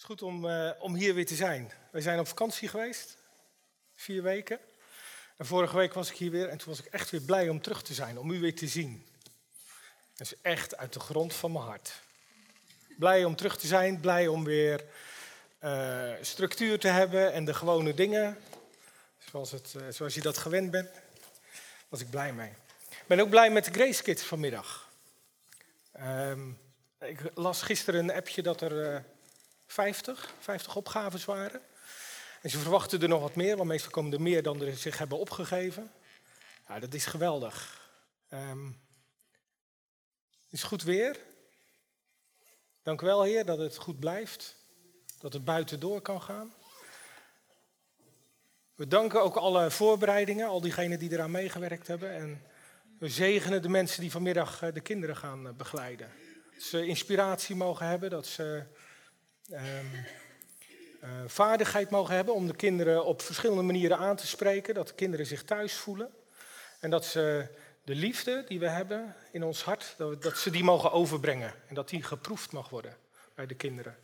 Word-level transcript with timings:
is 0.00 0.06
goed 0.06 0.22
om, 0.22 0.44
uh, 0.44 0.70
om 0.78 0.94
hier 0.94 1.14
weer 1.14 1.26
te 1.26 1.34
zijn. 1.34 1.72
Wij 1.90 2.00
zijn 2.00 2.18
op 2.18 2.28
vakantie 2.28 2.68
geweest, 2.68 3.16
vier 3.94 4.22
weken. 4.22 4.58
En 5.36 5.46
vorige 5.46 5.76
week 5.76 5.94
was 5.94 6.10
ik 6.10 6.16
hier 6.16 6.30
weer 6.30 6.48
en 6.48 6.58
toen 6.58 6.68
was 6.68 6.78
ik 6.78 6.86
echt 6.86 7.10
weer 7.10 7.20
blij 7.20 7.48
om 7.48 7.62
terug 7.62 7.82
te 7.82 7.94
zijn, 7.94 8.18
om 8.18 8.30
u 8.30 8.40
weer 8.40 8.54
te 8.54 8.68
zien. 8.68 9.06
Dat 10.16 10.26
is 10.26 10.34
echt 10.42 10.76
uit 10.76 10.92
de 10.92 11.00
grond 11.00 11.34
van 11.34 11.52
mijn 11.52 11.64
hart. 11.64 12.00
Blij 12.98 13.24
om 13.24 13.36
terug 13.36 13.58
te 13.58 13.66
zijn, 13.66 14.00
blij 14.00 14.26
om 14.26 14.44
weer 14.44 14.84
uh, 15.64 16.12
structuur 16.20 16.78
te 16.78 16.88
hebben 16.88 17.32
en 17.32 17.44
de 17.44 17.54
gewone 17.54 17.94
dingen, 17.94 18.38
zoals, 19.30 19.50
het, 19.50 19.74
uh, 19.76 19.82
zoals 19.90 20.14
je 20.14 20.20
dat 20.20 20.38
gewend 20.38 20.70
bent. 20.70 20.90
Was 21.88 22.00
ik 22.00 22.10
blij 22.10 22.32
mee. 22.32 22.50
Ik 22.90 23.06
ben 23.06 23.20
ook 23.20 23.30
blij 23.30 23.50
met 23.50 23.64
de 23.64 23.72
Grace 23.72 24.02
Kids 24.02 24.22
vanmiddag. 24.22 24.90
Um, 26.00 26.58
ik 27.00 27.20
las 27.34 27.62
gisteren 27.62 28.00
een 28.00 28.16
appje 28.16 28.42
dat 28.42 28.60
er 28.60 29.04
50, 29.70 30.34
50 30.38 30.76
opgaves 30.76 31.24
waren. 31.24 31.60
En 32.42 32.50
ze 32.50 32.58
verwachten 32.58 33.02
er 33.02 33.08
nog 33.08 33.20
wat 33.20 33.34
meer, 33.34 33.56
want 33.56 33.68
meestal 33.68 33.90
komen 33.90 34.12
er 34.12 34.20
meer 34.20 34.42
dan 34.42 34.62
er 34.62 34.76
zich 34.76 34.98
hebben 34.98 35.18
opgegeven. 35.18 35.92
Ja, 36.68 36.78
dat 36.78 36.94
is 36.94 37.06
geweldig. 37.06 37.88
Um, 38.32 38.80
het 40.44 40.52
is 40.52 40.62
goed 40.62 40.82
weer. 40.82 41.16
Dank 42.82 43.00
u 43.00 43.06
wel, 43.06 43.22
Heer, 43.22 43.44
dat 43.44 43.58
het 43.58 43.76
goed 43.76 44.00
blijft. 44.00 44.56
Dat 45.18 45.32
het 45.32 45.44
buiten 45.44 45.80
door 45.80 46.00
kan 46.00 46.22
gaan. 46.22 46.54
We 48.74 48.86
danken 48.86 49.22
ook 49.22 49.36
alle 49.36 49.70
voorbereidingen, 49.70 50.48
al 50.48 50.60
diegenen 50.60 50.98
die 50.98 51.12
eraan 51.12 51.30
meegewerkt 51.30 51.86
hebben. 51.86 52.12
En 52.12 52.42
we 52.98 53.08
zegenen 53.08 53.62
de 53.62 53.68
mensen 53.68 54.00
die 54.00 54.10
vanmiddag 54.10 54.62
eh, 54.62 54.72
de 54.72 54.80
kinderen 54.80 55.16
gaan 55.16 55.46
eh, 55.46 55.52
begeleiden. 55.52 56.12
Dat 56.54 56.62
ze 56.62 56.86
inspiratie 56.86 57.56
mogen 57.56 57.86
hebben, 57.86 58.10
dat 58.10 58.26
ze 58.26 58.66
uh, 59.50 59.58
vaardigheid 61.26 61.90
mogen 61.90 62.14
hebben 62.14 62.34
om 62.34 62.46
de 62.46 62.56
kinderen 62.56 63.04
op 63.04 63.22
verschillende 63.22 63.62
manieren 63.62 63.98
aan 63.98 64.16
te 64.16 64.26
spreken. 64.26 64.74
Dat 64.74 64.88
de 64.88 64.94
kinderen 64.94 65.26
zich 65.26 65.44
thuis 65.44 65.74
voelen. 65.74 66.10
En 66.80 66.90
dat 66.90 67.04
ze 67.04 67.46
de 67.84 67.94
liefde 67.94 68.44
die 68.48 68.58
we 68.58 68.68
hebben 68.68 69.16
in 69.32 69.42
ons 69.42 69.62
hart, 69.62 69.94
dat, 69.96 70.22
dat 70.22 70.38
ze 70.38 70.50
die 70.50 70.64
mogen 70.64 70.92
overbrengen. 70.92 71.54
En 71.66 71.74
dat 71.74 71.88
die 71.88 72.02
geproefd 72.02 72.52
mag 72.52 72.68
worden 72.68 72.96
bij 73.34 73.46
de 73.46 73.54
kinderen. 73.54 73.96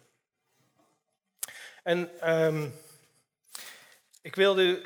En 1.82 2.30
um, 2.32 2.74
ik 4.22 4.34
wilde 4.34 4.82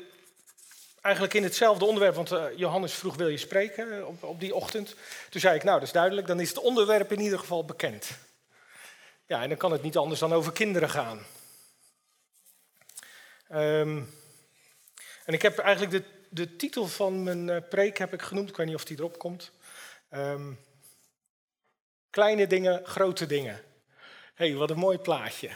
eigenlijk 1.01 1.33
in 1.33 1.43
hetzelfde 1.43 1.85
onderwerp, 1.85 2.15
want 2.15 2.31
uh, 2.31 2.45
Johannes 2.55 2.93
vroeg 2.93 3.15
wil 3.15 3.27
je 3.27 3.37
spreken 3.37 4.07
op, 4.07 4.23
op 4.23 4.39
die 4.39 4.55
ochtend. 4.55 4.95
Toen 5.29 5.41
zei 5.41 5.55
ik, 5.55 5.63
nou 5.63 5.79
dat 5.79 5.87
is 5.87 5.93
duidelijk, 5.93 6.27
dan 6.27 6.39
is 6.39 6.49
het 6.49 6.57
onderwerp 6.57 7.11
in 7.11 7.19
ieder 7.19 7.39
geval 7.39 7.65
bekend. 7.65 8.09
Ja, 9.31 9.41
en 9.41 9.49
dan 9.49 9.57
kan 9.57 9.71
het 9.71 9.81
niet 9.81 9.97
anders 9.97 10.19
dan 10.19 10.33
over 10.33 10.51
kinderen 10.51 10.89
gaan. 10.89 11.25
Um, 13.51 14.13
en 15.25 15.33
ik 15.33 15.41
heb 15.41 15.57
eigenlijk 15.57 15.91
de, 15.91 16.03
de 16.29 16.55
titel 16.55 16.87
van 16.87 17.23
mijn 17.23 17.47
uh, 17.47 17.57
preek 17.69 17.97
heb 17.97 18.13
ik 18.13 18.21
genoemd, 18.21 18.49
ik 18.49 18.57
weet 18.57 18.65
niet 18.65 18.75
of 18.75 18.85
die 18.85 18.97
erop 18.97 19.17
komt. 19.17 19.51
Um, 20.13 20.59
kleine 22.09 22.47
dingen, 22.47 22.85
grote 22.85 23.25
dingen. 23.25 23.61
Hé, 24.33 24.47
hey, 24.47 24.55
wat 24.55 24.69
een 24.69 24.77
mooi 24.77 24.97
plaatje. 24.97 25.49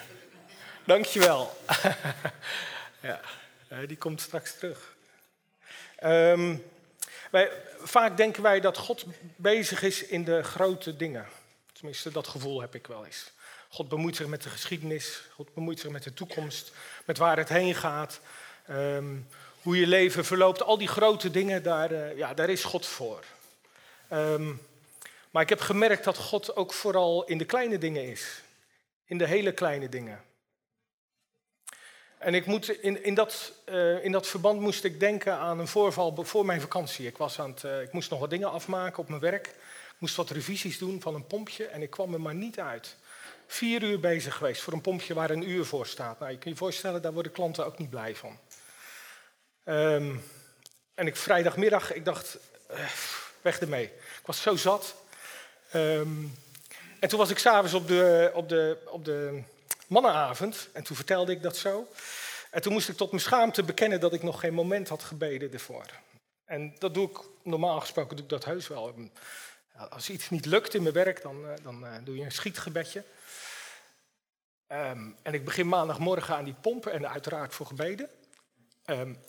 Dankjewel. 0.86 1.58
ja, 3.02 3.22
die 3.88 3.98
komt 3.98 4.22
straks 4.22 4.58
terug. 4.58 4.96
Um, 6.04 6.64
wij, 7.32 7.52
vaak 7.80 8.18
denken 8.18 8.44
wij 8.44 8.60
dat 8.60 8.78
God 8.78 9.06
bezig 9.36 9.82
is 9.82 10.04
in 10.04 10.24
de 10.24 10.44
grote 10.44 10.98
dingen. 10.98 11.28
Tenminste, 11.74 12.12
dat 12.12 12.28
gevoel 12.28 12.62
heb 12.62 12.76
ik 12.76 12.88
wel 12.88 13.06
eens. 13.06 13.34
God 13.76 13.90
bemoeit 13.90 14.16
zich 14.16 14.28
met 14.28 14.44
de 14.44 14.50
geschiedenis, 14.50 15.22
God 15.34 15.54
bemoeit 15.54 15.80
zich 15.80 15.92
met 15.92 16.04
de 16.04 16.14
toekomst, 16.14 16.72
met 17.06 17.18
waar 17.18 17.38
het 17.38 17.50
heen 17.50 17.76
gaat, 17.76 18.20
um, 18.70 19.28
hoe 19.62 19.80
je 19.80 19.88
leven 19.88 20.26
verloopt. 20.26 20.62
Al 20.62 20.78
die 20.78 20.88
grote 20.88 21.32
dingen, 21.32 21.64
daar, 21.64 21.92
uh, 21.92 22.18
ja, 22.18 22.34
daar 22.34 22.50
is 22.50 22.64
God 22.64 22.86
voor. 22.86 23.24
Um, 24.14 24.62
maar 25.32 25.42
ik 25.42 25.50
heb 25.50 25.60
gemerkt 25.60 26.04
dat 26.04 26.18
God 26.18 26.56
ook 26.56 26.74
vooral 26.74 27.26
in 27.26 27.38
de 27.38 27.46
kleine 27.46 27.78
dingen 27.78 28.04
is. 28.04 28.42
In 29.06 29.18
de 29.18 29.28
hele 29.28 29.52
kleine 29.52 29.90
dingen. 29.90 30.24
En 32.18 32.34
ik 32.34 32.46
in, 32.46 33.04
in, 33.04 33.14
dat, 33.14 33.52
uh, 33.70 34.04
in 34.04 34.12
dat 34.12 34.28
verband 34.28 34.60
moest 34.60 34.84
ik 34.84 35.00
denken 35.00 35.34
aan 35.34 35.60
een 35.60 35.68
voorval 35.68 36.26
voor 36.26 36.46
mijn 36.46 36.62
vakantie. 36.62 37.08
Ik, 37.08 37.18
was 37.18 37.40
aan 37.40 37.50
het, 37.50 37.64
uh, 37.64 37.82
ik 37.82 37.92
moest 37.92 38.10
nog 38.10 38.20
wat 38.20 38.30
dingen 38.30 38.52
afmaken 38.52 39.00
op 39.00 39.10
mijn 39.10 39.22
werk. 39.22 39.48
Ik 39.48 40.02
moest 40.02 40.16
wat 40.16 40.30
revisies 40.30 40.78
doen 40.78 41.02
van 41.02 41.16
een 41.16 41.28
pompje 41.28 41.66
en 41.66 41.82
ik 41.82 41.90
kwam 41.90 42.14
er 42.14 42.22
maar 42.22 42.36
niet 42.36 42.60
uit 42.60 42.96
vier 43.48 43.84
uur 43.84 44.00
bezig 44.00 44.36
geweest 44.36 44.62
voor 44.62 44.74
een 44.74 44.82
pompje 44.82 45.14
waar 45.14 45.30
een 45.30 45.50
uur 45.50 45.66
voor 45.66 45.88
staat. 45.88 46.20
Nou, 46.20 46.32
je 46.32 46.38
kunt 46.38 46.54
je 46.54 46.60
voorstellen, 46.60 47.02
daar 47.02 47.14
worden 47.14 47.32
klanten 47.32 47.66
ook 47.66 47.78
niet 47.78 47.90
blij 47.90 48.16
van. 48.16 48.40
Um, 49.64 50.24
en 50.94 51.08
ik 51.08 51.16
vrijdagmiddag, 51.16 51.94
ik 51.94 52.06
dacht, 52.06 52.38
uh, 52.72 52.80
weg 53.42 53.60
ermee. 53.60 53.86
Ik 53.86 54.26
was 54.26 54.42
zo 54.42 54.56
zat. 54.56 54.96
Um, 55.74 56.36
en 57.00 57.10
toen 57.10 57.20
was 57.20 57.30
ik 57.30 57.38
s'avonds 57.38 57.74
op 57.74 57.88
de, 57.88 58.32
op, 58.34 58.50
de, 58.50 58.78
op 58.86 59.06
de 59.06 59.42
mannenavond 59.88 60.70
en 60.74 60.84
toen 60.84 60.96
vertelde 60.96 61.32
ik 61.32 61.42
dat 61.42 61.58
zo. 61.58 61.88
En 62.52 62.62
toen 62.62 62.74
moest 62.74 62.90
ik 62.90 62.98
tot 62.98 63.12
mijn 63.12 63.24
schaamte 63.24 63.64
bekennen 63.64 64.00
dat 64.00 64.14
ik 64.14 64.24
nog 64.24 64.40
geen 64.40 64.54
moment 64.54 64.90
had 64.90 65.04
gebeden 65.04 65.54
ervoor. 65.54 65.86
En 66.46 66.76
dat 66.80 66.94
doe 66.94 67.10
ik, 67.10 67.20
normaal 67.44 67.80
gesproken 67.80 68.16
doe 68.16 68.26
ik 68.26 68.32
dat 68.32 68.46
heus 68.46 68.68
wel. 68.68 68.96
Als 69.90 70.10
iets 70.10 70.30
niet 70.30 70.46
lukt 70.46 70.74
in 70.74 70.82
mijn 70.82 70.94
werk, 70.94 71.22
dan, 71.22 71.46
uh, 71.46 71.52
dan 71.64 71.84
uh, 71.84 71.92
doe 72.04 72.16
je 72.16 72.24
een 72.24 72.32
schietgebedje. 72.32 73.04
Um, 74.68 75.16
en 75.22 75.34
ik 75.34 75.46
begin 75.46 75.68
maandagmorgen 75.68 76.36
aan 76.36 76.44
die 76.44 76.54
pompen 76.54 76.92
en 76.92 77.10
uiteraard 77.10 77.54
voor 77.54 77.66
gebeden. 77.66 78.10
Um, 78.86 79.20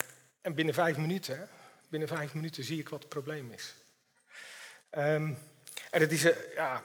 en 0.41 0.53
binnen 0.53 0.73
vijf 0.73 0.97
minuten, 0.97 1.49
binnen 1.89 2.07
vijf 2.07 2.33
minuten 2.33 2.63
zie 2.63 2.79
ik 2.79 2.89
wat 2.89 2.99
het 2.99 3.09
probleem 3.09 3.51
is. 3.51 3.73
Um, 4.91 5.37
en 5.91 6.01
het 6.01 6.11
is, 6.11 6.23
een, 6.23 6.35
ja, 6.55 6.83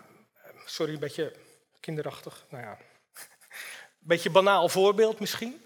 sorry, 0.64 0.92
een 0.92 0.98
beetje 0.98 1.36
kinderachtig, 1.80 2.44
nou 2.48 2.62
ja, 2.62 2.70
een 2.70 3.26
beetje 4.12 4.30
banaal 4.30 4.68
voorbeeld 4.68 5.20
misschien. 5.20 5.62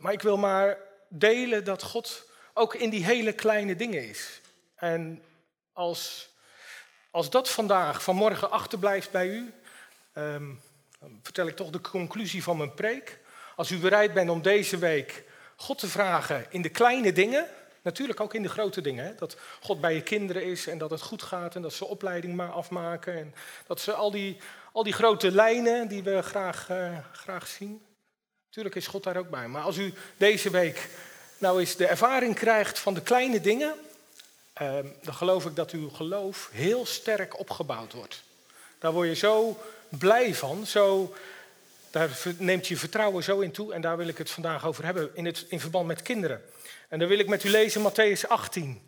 maar 0.00 0.12
ik 0.12 0.22
wil 0.22 0.36
maar 0.36 0.78
delen 1.08 1.64
dat 1.64 1.82
God 1.82 2.30
ook 2.52 2.74
in 2.74 2.90
die 2.90 3.04
hele 3.04 3.32
kleine 3.32 3.76
dingen 3.76 4.08
is. 4.08 4.40
En 4.74 5.22
als, 5.72 6.30
als 7.10 7.30
dat 7.30 7.50
vandaag, 7.50 8.02
vanmorgen 8.02 8.50
achterblijft 8.50 9.10
bij 9.10 9.28
u, 9.28 9.52
vertel 11.22 11.46
ik 11.46 11.56
toch 11.56 11.70
de 11.70 11.80
conclusie 11.80 12.42
van 12.42 12.56
mijn 12.56 12.74
preek. 12.74 13.18
Als 13.56 13.70
u 13.70 13.78
bereid 13.78 14.14
bent 14.14 14.30
om 14.30 14.42
deze 14.42 14.78
week 14.78 15.24
God 15.56 15.78
te 15.78 15.88
vragen 15.88 16.46
in 16.48 16.62
de 16.62 16.68
kleine 16.68 17.12
dingen, 17.12 17.46
natuurlijk 17.82 18.20
ook 18.20 18.34
in 18.34 18.42
de 18.42 18.48
grote 18.48 18.80
dingen, 18.80 19.04
hè, 19.04 19.14
dat 19.14 19.36
God 19.60 19.80
bij 19.80 19.94
je 19.94 20.02
kinderen 20.02 20.44
is 20.44 20.66
en 20.66 20.78
dat 20.78 20.90
het 20.90 21.02
goed 21.02 21.22
gaat 21.22 21.54
en 21.54 21.62
dat 21.62 21.72
ze 21.72 21.84
opleiding 21.84 22.34
maar 22.34 22.50
afmaken 22.50 23.18
en 23.18 23.34
dat 23.66 23.80
ze 23.80 23.92
al 23.92 24.10
die, 24.10 24.36
al 24.72 24.82
die 24.82 24.92
grote 24.92 25.30
lijnen 25.30 25.88
die 25.88 26.02
we 26.02 26.22
graag, 26.22 26.68
uh, 26.70 26.98
graag 27.12 27.46
zien, 27.46 27.82
natuurlijk 28.46 28.74
is 28.74 28.86
God 28.86 29.02
daar 29.02 29.16
ook 29.16 29.30
bij. 29.30 29.48
Maar 29.48 29.62
als 29.62 29.76
u 29.76 29.94
deze 30.16 30.50
week 30.50 30.88
nou 31.38 31.60
eens 31.60 31.76
de 31.76 31.86
ervaring 31.86 32.34
krijgt 32.34 32.78
van 32.78 32.94
de 32.94 33.02
kleine 33.02 33.40
dingen, 33.40 33.74
uh, 34.62 34.78
dan 35.02 35.14
geloof 35.14 35.44
ik 35.44 35.56
dat 35.56 35.70
uw 35.70 35.88
geloof 35.88 36.48
heel 36.52 36.86
sterk 36.86 37.38
opgebouwd 37.38 37.92
wordt. 37.92 38.22
Daar 38.82 38.92
word 38.92 39.08
je 39.08 39.14
zo 39.14 39.58
blij 39.88 40.34
van. 40.34 40.66
Zo, 40.66 41.14
daar 41.90 42.18
neemt 42.38 42.68
je 42.68 42.76
vertrouwen 42.76 43.22
zo 43.22 43.40
in 43.40 43.50
toe. 43.50 43.74
En 43.74 43.80
daar 43.80 43.96
wil 43.96 44.08
ik 44.08 44.18
het 44.18 44.30
vandaag 44.30 44.66
over 44.66 44.84
hebben 44.84 45.10
in, 45.14 45.24
het, 45.24 45.46
in 45.48 45.60
verband 45.60 45.86
met 45.86 46.02
kinderen. 46.02 46.42
En 46.88 46.98
dan 46.98 47.08
wil 47.08 47.18
ik 47.18 47.28
met 47.28 47.44
u 47.44 47.48
lezen 47.48 47.90
Matthäus 47.90 48.28
18. 48.28 48.82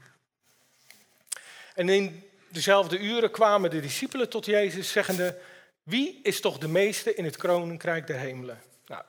En 1.74 1.88
in 1.88 2.22
dezelfde 2.48 2.98
uren 2.98 3.30
kwamen 3.30 3.70
de 3.70 3.80
discipelen 3.80 4.28
tot 4.28 4.46
Jezus 4.46 4.92
zeggende... 4.92 5.38
Wie 5.82 6.20
is 6.22 6.40
toch 6.40 6.58
de 6.58 6.68
meeste 6.68 7.14
in 7.14 7.24
het 7.24 7.36
koninkrijk 7.36 8.06
der 8.06 8.18
hemelen? 8.18 8.62
Nou, 8.86 9.02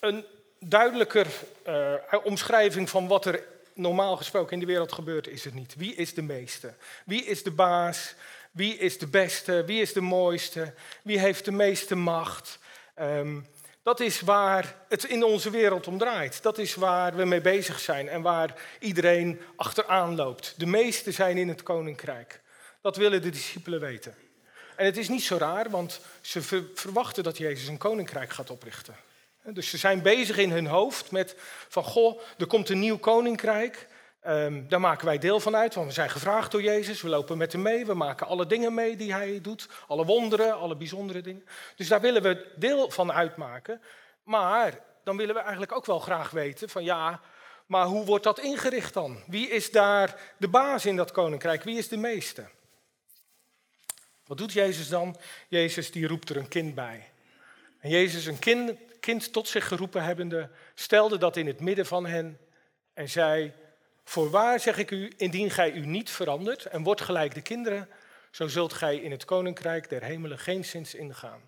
een 0.00 0.24
duidelijker 0.58 1.26
uh, 1.66 1.94
omschrijving 2.24 2.90
van 2.90 3.08
wat 3.08 3.26
er 3.26 3.42
normaal 3.74 4.16
gesproken 4.16 4.52
in 4.52 4.60
de 4.60 4.66
wereld 4.66 4.92
gebeurt 4.92 5.26
is 5.26 5.44
het 5.44 5.54
niet. 5.54 5.74
Wie 5.74 5.94
is 5.94 6.14
de 6.14 6.22
meeste? 6.22 6.74
Wie 7.04 7.24
is 7.24 7.42
de 7.42 7.50
baas? 7.50 8.14
Wie 8.50 8.76
is 8.76 8.98
de 8.98 9.06
beste? 9.06 9.64
Wie 9.64 9.80
is 9.80 9.92
de 9.92 10.00
mooiste? 10.00 10.74
Wie 11.02 11.18
heeft 11.18 11.44
de 11.44 11.52
meeste 11.52 11.94
macht? 11.94 12.58
Um, 13.00 13.46
dat 13.82 14.00
is 14.00 14.20
waar 14.20 14.76
het 14.88 15.04
in 15.04 15.22
onze 15.22 15.50
wereld 15.50 15.86
om 15.86 15.98
draait. 15.98 16.42
Dat 16.42 16.58
is 16.58 16.74
waar 16.74 17.16
we 17.16 17.24
mee 17.24 17.40
bezig 17.40 17.80
zijn 17.80 18.08
en 18.08 18.22
waar 18.22 18.54
iedereen 18.78 19.40
achteraan 19.56 20.14
loopt. 20.14 20.54
De 20.56 20.66
meesten 20.66 21.12
zijn 21.12 21.38
in 21.38 21.48
het 21.48 21.62
koninkrijk. 21.62 22.40
Dat 22.80 22.96
willen 22.96 23.22
de 23.22 23.30
discipelen 23.30 23.80
weten. 23.80 24.14
En 24.76 24.84
het 24.84 24.96
is 24.96 25.08
niet 25.08 25.22
zo 25.22 25.36
raar, 25.36 25.70
want 25.70 26.00
ze 26.20 26.42
verwachten 26.74 27.24
dat 27.24 27.38
Jezus 27.38 27.68
een 27.68 27.78
koninkrijk 27.78 28.30
gaat 28.30 28.50
oprichten. 28.50 28.96
Dus 29.42 29.70
ze 29.70 29.76
zijn 29.76 30.02
bezig 30.02 30.36
in 30.36 30.50
hun 30.50 30.66
hoofd 30.66 31.10
met 31.10 31.36
van, 31.68 31.84
goh, 31.84 32.20
er 32.38 32.46
komt 32.46 32.68
een 32.68 32.78
nieuw 32.78 32.98
koninkrijk. 32.98 33.86
Um, 34.26 34.68
daar 34.68 34.80
maken 34.80 35.06
wij 35.06 35.18
deel 35.18 35.40
van 35.40 35.56
uit, 35.56 35.74
want 35.74 35.86
we 35.86 35.92
zijn 35.92 36.10
gevraagd 36.10 36.50
door 36.50 36.62
Jezus. 36.62 37.02
We 37.02 37.08
lopen 37.08 37.38
met 37.38 37.52
hem 37.52 37.62
mee, 37.62 37.86
we 37.86 37.94
maken 37.94 38.26
alle 38.26 38.46
dingen 38.46 38.74
mee 38.74 38.96
die 38.96 39.12
hij 39.12 39.40
doet. 39.40 39.68
Alle 39.86 40.04
wonderen, 40.04 40.54
alle 40.54 40.76
bijzondere 40.76 41.20
dingen. 41.20 41.46
Dus 41.76 41.88
daar 41.88 42.00
willen 42.00 42.22
we 42.22 42.52
deel 42.56 42.90
van 42.90 43.12
uitmaken. 43.12 43.80
Maar 44.22 44.80
dan 45.04 45.16
willen 45.16 45.34
we 45.34 45.40
eigenlijk 45.40 45.72
ook 45.72 45.86
wel 45.86 45.98
graag 45.98 46.30
weten 46.30 46.68
van 46.68 46.84
ja, 46.84 47.20
maar 47.66 47.86
hoe 47.86 48.04
wordt 48.04 48.24
dat 48.24 48.38
ingericht 48.38 48.94
dan? 48.94 49.22
Wie 49.26 49.48
is 49.48 49.70
daar 49.70 50.20
de 50.36 50.48
baas 50.48 50.86
in 50.86 50.96
dat 50.96 51.10
koninkrijk? 51.10 51.62
Wie 51.62 51.78
is 51.78 51.88
de 51.88 51.96
meeste? 51.96 52.48
Wat 54.26 54.38
doet 54.38 54.52
Jezus 54.52 54.88
dan? 54.88 55.16
Jezus 55.48 55.90
die 55.90 56.06
roept 56.06 56.28
er 56.28 56.36
een 56.36 56.48
kind 56.48 56.74
bij. 56.74 57.08
En 57.78 57.90
Jezus, 57.90 58.26
een 58.26 58.38
kind, 58.38 58.72
kind 59.00 59.32
tot 59.32 59.48
zich 59.48 59.68
geroepen 59.68 60.02
hebbende, 60.02 60.50
stelde 60.74 61.18
dat 61.18 61.36
in 61.36 61.46
het 61.46 61.60
midden 61.60 61.86
van 61.86 62.06
hen 62.06 62.38
en 62.94 63.08
zei: 63.08 63.52
Voorwaar 64.04 64.60
zeg 64.60 64.78
ik 64.78 64.90
u, 64.90 65.12
indien 65.16 65.50
gij 65.50 65.72
u 65.72 65.86
niet 65.86 66.10
verandert 66.10 66.64
en 66.64 66.82
wordt 66.82 67.00
gelijk 67.00 67.34
de 67.34 67.42
kinderen, 67.42 67.88
zo 68.30 68.48
zult 68.48 68.72
gij 68.72 68.96
in 68.96 69.10
het 69.10 69.24
koninkrijk 69.24 69.88
der 69.88 70.02
hemelen 70.02 70.38
geen 70.38 70.64
zins 70.64 70.94
ingaan. 70.94 71.40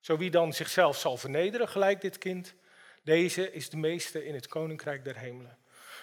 Zo 0.00 0.16
wie 0.16 0.30
dan 0.30 0.52
zichzelf 0.52 0.98
zal 0.98 1.16
vernederen, 1.16 1.68
gelijk 1.68 2.00
dit 2.00 2.18
kind, 2.18 2.54
deze 3.02 3.52
is 3.52 3.70
de 3.70 3.76
meeste 3.76 4.24
in 4.26 4.34
het 4.34 4.46
koninkrijk 4.46 5.04
der 5.04 5.16
hemelen. 5.16 5.58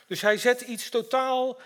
Dus 0.07 0.21
hij 0.21 0.37
zet 0.37 0.61
iets 0.61 0.89
totaal 0.89 1.59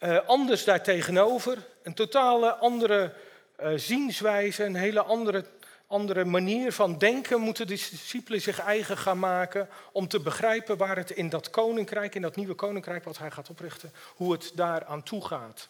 uh, 0.00 0.18
anders 0.26 0.64
daartegenover, 0.64 1.58
een 1.82 1.94
totale 1.94 2.54
andere 2.54 3.14
uh, 3.60 3.72
zienswijze, 3.76 4.64
een 4.64 4.74
hele 4.74 5.02
andere 5.02 5.44
andere 5.88 6.24
manier 6.24 6.72
van 6.72 6.98
denken 6.98 7.40
moeten 7.40 7.66
de 7.66 7.72
discipelen 7.74 8.40
zich 8.40 8.58
eigen 8.58 8.96
gaan 8.96 9.18
maken 9.18 9.68
om 9.92 10.08
te 10.08 10.20
begrijpen 10.20 10.76
waar 10.76 10.96
het 10.96 11.10
in 11.10 11.28
dat 11.28 11.50
koninkrijk, 11.50 12.14
in 12.14 12.22
dat 12.22 12.36
nieuwe 12.36 12.54
koninkrijk 12.54 13.04
wat 13.04 13.18
hij 13.18 13.30
gaat 13.30 13.50
oprichten, 13.50 13.92
hoe 14.14 14.32
het 14.32 14.52
daar 14.54 14.84
aan 14.84 15.02
toe 15.02 15.24
gaat. 15.26 15.68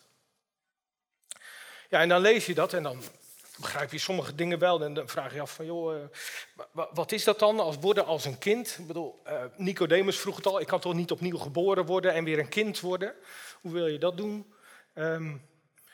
Ja, 1.89 2.01
en 2.01 2.09
dan 2.09 2.21
lees 2.21 2.47
je 2.47 2.55
dat 2.55 2.73
en 2.73 2.83
dan 2.83 3.03
begrijp 3.59 3.93
je 3.93 3.99
sommige 3.99 4.35
dingen 4.35 4.59
wel 4.59 4.83
en 4.83 4.95
dan 4.95 5.09
vraag 5.09 5.35
je 5.35 5.41
af 5.41 5.55
van, 5.55 5.67
joh, 5.67 5.95
uh, 6.75 6.85
wat 6.93 7.13
is 7.13 7.25
dat 7.25 7.39
dan 7.39 7.61
als 7.61 7.77
worden 7.81 8.07
als 8.07 8.25
een 8.25 8.39
kind? 8.39 8.77
Ik 8.79 8.87
bedoel, 8.87 9.21
uh, 9.27 9.43
Nicodemus 9.57 10.19
vroeg 10.19 10.37
het 10.37 10.47
al, 10.47 10.61
ik 10.61 10.67
kan 10.67 10.81
toch 10.81 10.95
niet 10.95 11.11
opnieuw 11.11 11.39
geboren 11.39 11.87
worden 11.87 12.15
en 12.15 12.25
weer 12.25 12.39
een 12.39 12.49
kind 12.49 12.81
worden? 12.81 13.15
Hoe 13.61 13.73
wil 13.73 13.87
je 13.87 13.99
dat 13.99 14.17
doen? 14.17 14.53
Um, 14.95 15.49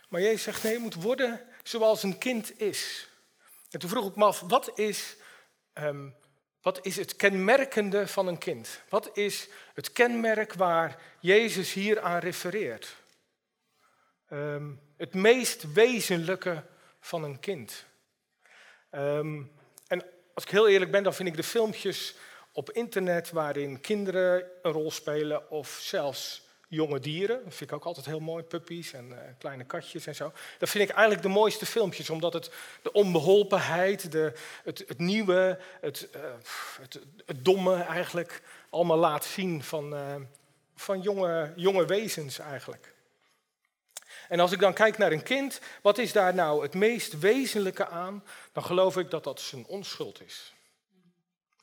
maar 0.09 0.21
Jezus 0.21 0.43
zegt, 0.43 0.63
nee, 0.63 0.73
je 0.73 0.79
moet 0.79 0.95
worden 0.95 1.41
zoals 1.63 2.03
een 2.03 2.19
kind 2.19 2.61
is. 2.61 3.09
En 3.75 3.81
toen 3.81 3.89
vroeg 3.89 4.09
ik 4.09 4.17
me 4.17 4.25
af, 4.25 4.41
wat 4.41 4.79
is, 4.79 5.17
um, 5.75 6.15
wat 6.63 6.87
is 6.87 6.97
het 6.97 7.17
kenmerkende 7.17 8.09
van 8.09 8.27
een 8.27 8.39
kind? 8.39 8.83
Wat 8.89 9.17
is 9.17 9.49
het 9.73 9.93
kenmerk 9.93 10.53
waar 10.53 11.03
Jezus 11.21 11.73
hier 11.73 12.01
aan 12.01 12.19
refereert? 12.19 12.97
Um, 14.33 14.81
het 14.97 15.15
meest 15.15 15.73
wezenlijke 15.73 16.63
van 17.01 17.25
een 17.25 17.41
kind. 17.41 17.85
Um, 18.91 19.53
en 19.87 20.05
als 20.35 20.45
ik 20.45 20.51
heel 20.51 20.69
eerlijk 20.69 20.91
ben, 20.91 21.03
dan 21.03 21.15
vind 21.15 21.29
ik 21.29 21.37
de 21.37 21.43
filmpjes 21.43 22.15
op 22.53 22.71
internet 22.71 23.31
waarin 23.31 23.81
kinderen 23.81 24.45
een 24.63 24.73
rol 24.73 24.91
spelen 24.91 25.51
of 25.51 25.79
zelfs 25.81 26.44
jonge 26.75 27.01
dieren. 27.01 27.45
Dat 27.45 27.55
vind 27.55 27.71
ik 27.71 27.77
ook 27.77 27.85
altijd 27.85 28.07
heel 28.07 28.21
mooi, 28.21 28.43
puppies 28.43 28.93
en 28.93 29.09
uh, 29.09 29.19
kleine 29.39 29.65
katjes 29.65 30.07
en 30.07 30.15
zo. 30.15 30.33
Dat 30.59 30.69
vind 30.69 30.85
ik 30.85 30.91
eigenlijk 30.91 31.23
de 31.23 31.33
mooiste 31.33 31.67
filmpjes, 31.67 32.11
omdat 32.11 32.33
het 32.33 32.51
de 32.83 32.93
onbeholpenheid, 32.93 34.13
de, 34.13 34.33
het, 34.65 34.85
het 34.87 34.99
nieuwe, 34.99 35.59
het, 35.81 36.09
uh, 36.17 36.23
het, 36.81 37.01
het, 37.27 37.45
domme 37.45 37.83
eigenlijk 37.83 38.43
allemaal 38.71 38.99
laat 38.99 39.25
zien 39.25 39.63
van, 39.63 39.95
uh, 39.95 40.15
van 40.75 41.01
jonge, 41.01 41.53
jonge 41.57 41.85
wezens 41.85 42.39
eigenlijk. 42.39 42.95
En 44.29 44.41
als 44.41 44.53
ik 44.53 44.61
dan 44.61 44.73
kijk 44.73 44.99
naar 44.99 45.13
een 45.13 45.23
kind, 45.23 45.61
wat 45.83 45.99
is 45.99 46.13
daar 46.13 46.35
nou 46.35 46.63
het 46.63 46.75
meest 46.75 47.19
wezenlijke 47.19 47.87
aan? 47.87 48.25
Dan 48.53 48.65
geloof 48.65 48.97
ik 48.97 49.11
dat 49.11 49.25
dat 49.25 49.41
zijn 49.41 49.67
onschuld 49.67 50.21
is. 50.23 50.55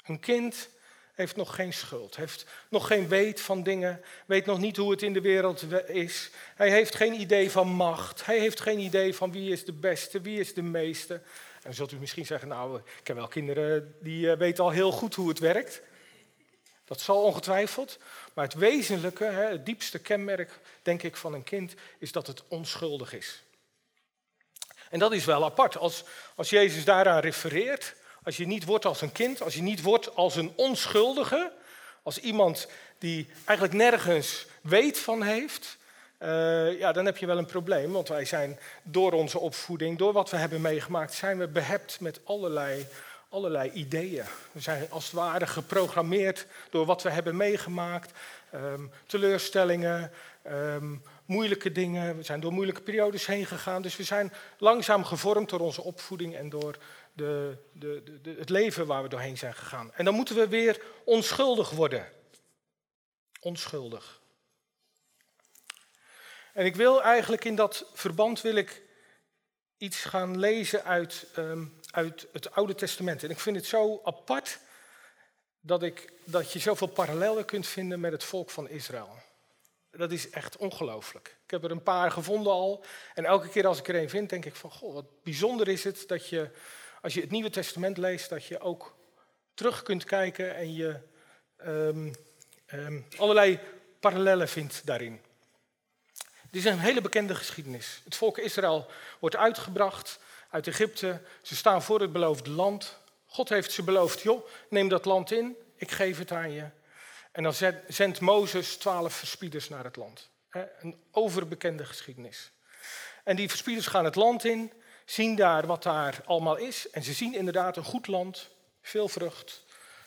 Een 0.05 0.19
kind 0.19 0.69
heeft 1.13 1.35
nog 1.35 1.55
geen 1.55 1.73
schuld, 1.73 2.15
heeft 2.15 2.45
nog 2.69 2.87
geen 2.87 3.07
weet 3.07 3.41
van 3.41 3.63
dingen, 3.63 4.01
weet 4.25 4.45
nog 4.45 4.59
niet 4.59 4.77
hoe 4.77 4.91
het 4.91 5.01
in 5.01 5.13
de 5.13 5.21
wereld 5.21 5.63
is. 5.87 6.29
Hij 6.55 6.69
heeft 6.69 6.95
geen 6.95 7.13
idee 7.13 7.51
van 7.51 7.67
macht, 7.67 8.25
hij 8.25 8.39
heeft 8.39 8.59
geen 8.59 8.79
idee 8.79 9.15
van 9.15 9.31
wie 9.31 9.51
is 9.51 9.65
de 9.65 9.73
beste, 9.73 10.21
wie 10.21 10.39
is 10.39 10.53
de 10.53 10.61
meeste. 10.61 11.21
En 11.61 11.73
zult 11.73 11.91
u 11.91 11.97
misschien 11.99 12.25
zeggen, 12.25 12.47
nou, 12.47 12.81
ik 12.99 13.07
heb 13.07 13.15
wel 13.15 13.27
kinderen 13.27 13.95
die 13.99 14.31
eh, 14.31 14.37
weten 14.37 14.63
al 14.63 14.69
heel 14.69 14.91
goed 14.91 15.15
hoe 15.15 15.29
het 15.29 15.39
werkt. 15.39 15.81
Dat 16.85 17.01
zal 17.01 17.23
ongetwijfeld. 17.23 17.97
Maar 18.33 18.45
het 18.45 18.53
wezenlijke, 18.53 19.23
het 19.23 19.65
diepste 19.65 19.99
kenmerk, 19.99 20.59
denk 20.81 21.03
ik, 21.03 21.15
van 21.15 21.33
een 21.33 21.43
kind, 21.43 21.73
is 21.97 22.11
dat 22.11 22.27
het 22.27 22.43
onschuldig 22.47 23.13
is. 23.13 23.43
En 24.89 24.99
dat 24.99 25.11
is 25.11 25.25
wel 25.25 25.43
apart. 25.43 25.77
Als, 25.77 26.03
als 26.35 26.49
Jezus 26.49 26.85
daaraan 26.85 27.19
refereert, 27.19 27.95
als 28.23 28.37
je 28.37 28.47
niet 28.47 28.65
wordt 28.65 28.85
als 28.85 29.01
een 29.01 29.11
kind, 29.11 29.41
als 29.41 29.53
je 29.53 29.61
niet 29.61 29.81
wordt 29.81 30.15
als 30.15 30.35
een 30.35 30.51
onschuldige, 30.55 31.51
als 32.03 32.17
iemand 32.17 32.67
die 32.97 33.27
eigenlijk 33.45 33.77
nergens 33.77 34.45
weet 34.61 34.99
van 34.99 35.21
heeft, 35.21 35.77
uh, 36.19 36.79
ja, 36.79 36.91
dan 36.91 37.05
heb 37.05 37.17
je 37.17 37.25
wel 37.25 37.37
een 37.37 37.45
probleem. 37.45 37.91
Want 37.91 38.07
wij 38.07 38.25
zijn 38.25 38.59
door 38.83 39.11
onze 39.11 39.39
opvoeding, 39.39 39.97
door 39.97 40.13
wat 40.13 40.29
we 40.29 40.37
hebben 40.37 40.61
meegemaakt, 40.61 41.13
zijn 41.13 41.37
we 41.37 41.47
behept 41.47 41.99
met 41.99 42.19
allerlei, 42.23 42.85
allerlei 43.29 43.71
ideeën. 43.71 44.25
We 44.51 44.59
zijn 44.59 44.85
als 44.89 45.03
het 45.03 45.13
ware 45.13 45.47
geprogrammeerd 45.47 46.45
door 46.69 46.85
wat 46.85 47.03
we 47.03 47.09
hebben 47.09 47.35
meegemaakt, 47.35 48.11
um, 48.53 48.91
teleurstellingen, 49.05 50.11
um, 50.47 51.01
moeilijke 51.25 51.71
dingen. 51.71 52.17
We 52.17 52.23
zijn 52.23 52.39
door 52.39 52.53
moeilijke 52.53 52.81
periodes 52.81 53.25
heen 53.25 53.45
gegaan. 53.45 53.81
Dus 53.81 53.95
we 53.95 54.03
zijn 54.03 54.33
langzaam 54.57 55.03
gevormd 55.03 55.49
door 55.49 55.59
onze 55.59 55.83
opvoeding 55.83 56.35
en 56.35 56.49
door 56.49 56.77
de, 57.13 57.57
de, 57.73 58.19
de, 58.21 58.35
het 58.37 58.49
leven 58.49 58.85
waar 58.85 59.03
we 59.03 59.09
doorheen 59.09 59.37
zijn 59.37 59.53
gegaan. 59.53 59.93
En 59.93 60.05
dan 60.05 60.13
moeten 60.13 60.35
we 60.35 60.47
weer 60.47 60.81
onschuldig 61.03 61.69
worden. 61.69 62.11
Onschuldig. 63.39 64.21
En 66.53 66.65
ik 66.65 66.75
wil 66.75 67.03
eigenlijk 67.03 67.45
in 67.45 67.55
dat 67.55 67.85
verband 67.93 68.41
wil 68.41 68.55
ik 68.55 68.81
iets 69.77 70.03
gaan 70.03 70.39
lezen 70.39 70.83
uit, 70.83 71.27
um, 71.37 71.79
uit 71.91 72.27
het 72.31 72.51
Oude 72.51 72.75
Testament. 72.75 73.23
En 73.23 73.29
ik 73.29 73.39
vind 73.39 73.55
het 73.55 73.65
zo 73.65 74.01
apart 74.03 74.59
dat, 75.59 75.83
ik, 75.83 76.13
dat 76.23 76.51
je 76.51 76.59
zoveel 76.59 76.87
parallellen 76.87 77.45
kunt 77.45 77.67
vinden 77.67 77.99
met 77.99 78.11
het 78.11 78.23
volk 78.23 78.49
van 78.49 78.69
Israël. 78.69 79.15
Dat 79.91 80.11
is 80.11 80.29
echt 80.29 80.57
ongelooflijk. 80.57 81.37
Ik 81.43 81.51
heb 81.51 81.63
er 81.63 81.71
een 81.71 81.83
paar 81.83 82.11
gevonden 82.11 82.51
al. 82.51 82.83
En 83.13 83.25
elke 83.25 83.49
keer 83.49 83.67
als 83.67 83.79
ik 83.79 83.87
er 83.87 83.95
een 83.95 84.09
vind, 84.09 84.29
denk 84.29 84.45
ik 84.45 84.55
van, 84.55 84.71
goh, 84.71 84.93
wat 84.93 85.23
bijzonder 85.23 85.67
is 85.67 85.83
het 85.83 86.03
dat 86.07 86.29
je 86.29 86.49
als 87.01 87.13
je 87.13 87.21
het 87.21 87.31
Nieuwe 87.31 87.49
Testament 87.49 87.97
leest, 87.97 88.29
dat 88.29 88.45
je 88.45 88.59
ook 88.59 88.95
terug 89.53 89.83
kunt 89.83 90.03
kijken 90.03 90.55
en 90.55 90.73
je 90.73 90.99
um, 91.65 92.13
um, 92.73 93.05
allerlei 93.17 93.59
parallellen 93.99 94.49
vindt 94.49 94.85
daarin. 94.85 95.21
Dit 96.51 96.65
is 96.65 96.71
een 96.71 96.79
hele 96.79 97.01
bekende 97.01 97.35
geschiedenis. 97.35 98.01
Het 98.03 98.15
volk 98.15 98.37
Israël 98.37 98.87
wordt 99.19 99.35
uitgebracht 99.35 100.19
uit 100.49 100.67
Egypte. 100.67 101.21
Ze 101.41 101.55
staan 101.55 101.81
voor 101.81 102.01
het 102.01 102.11
beloofde 102.11 102.49
land. 102.49 102.97
God 103.25 103.49
heeft 103.49 103.71
ze 103.71 103.83
beloofd, 103.83 104.21
joh, 104.21 104.47
neem 104.69 104.89
dat 104.89 105.05
land 105.05 105.31
in, 105.31 105.55
ik 105.75 105.91
geef 105.91 106.17
het 106.17 106.31
aan 106.31 106.51
je. 106.51 106.65
En 107.31 107.43
dan 107.43 107.53
zendt 107.87 108.19
Mozes 108.19 108.75
twaalf 108.75 109.13
verspieders 109.13 109.69
naar 109.69 109.83
het 109.83 109.95
land. 109.95 110.29
Een 110.79 111.01
overbekende 111.11 111.85
geschiedenis. 111.85 112.51
En 113.23 113.35
die 113.35 113.49
verspieders 113.49 113.87
gaan 113.87 114.05
het 114.05 114.15
land 114.15 114.45
in 114.45 114.71
zien 115.11 115.35
daar 115.35 115.67
wat 115.67 115.83
daar 115.83 116.21
allemaal 116.25 116.55
is. 116.55 116.89
En 116.89 117.03
ze 117.03 117.13
zien 117.13 117.33
inderdaad 117.33 117.77
een 117.77 117.83
goed 117.83 118.07
land, 118.07 118.47
veel 118.81 119.07
vrucht. 119.07 119.63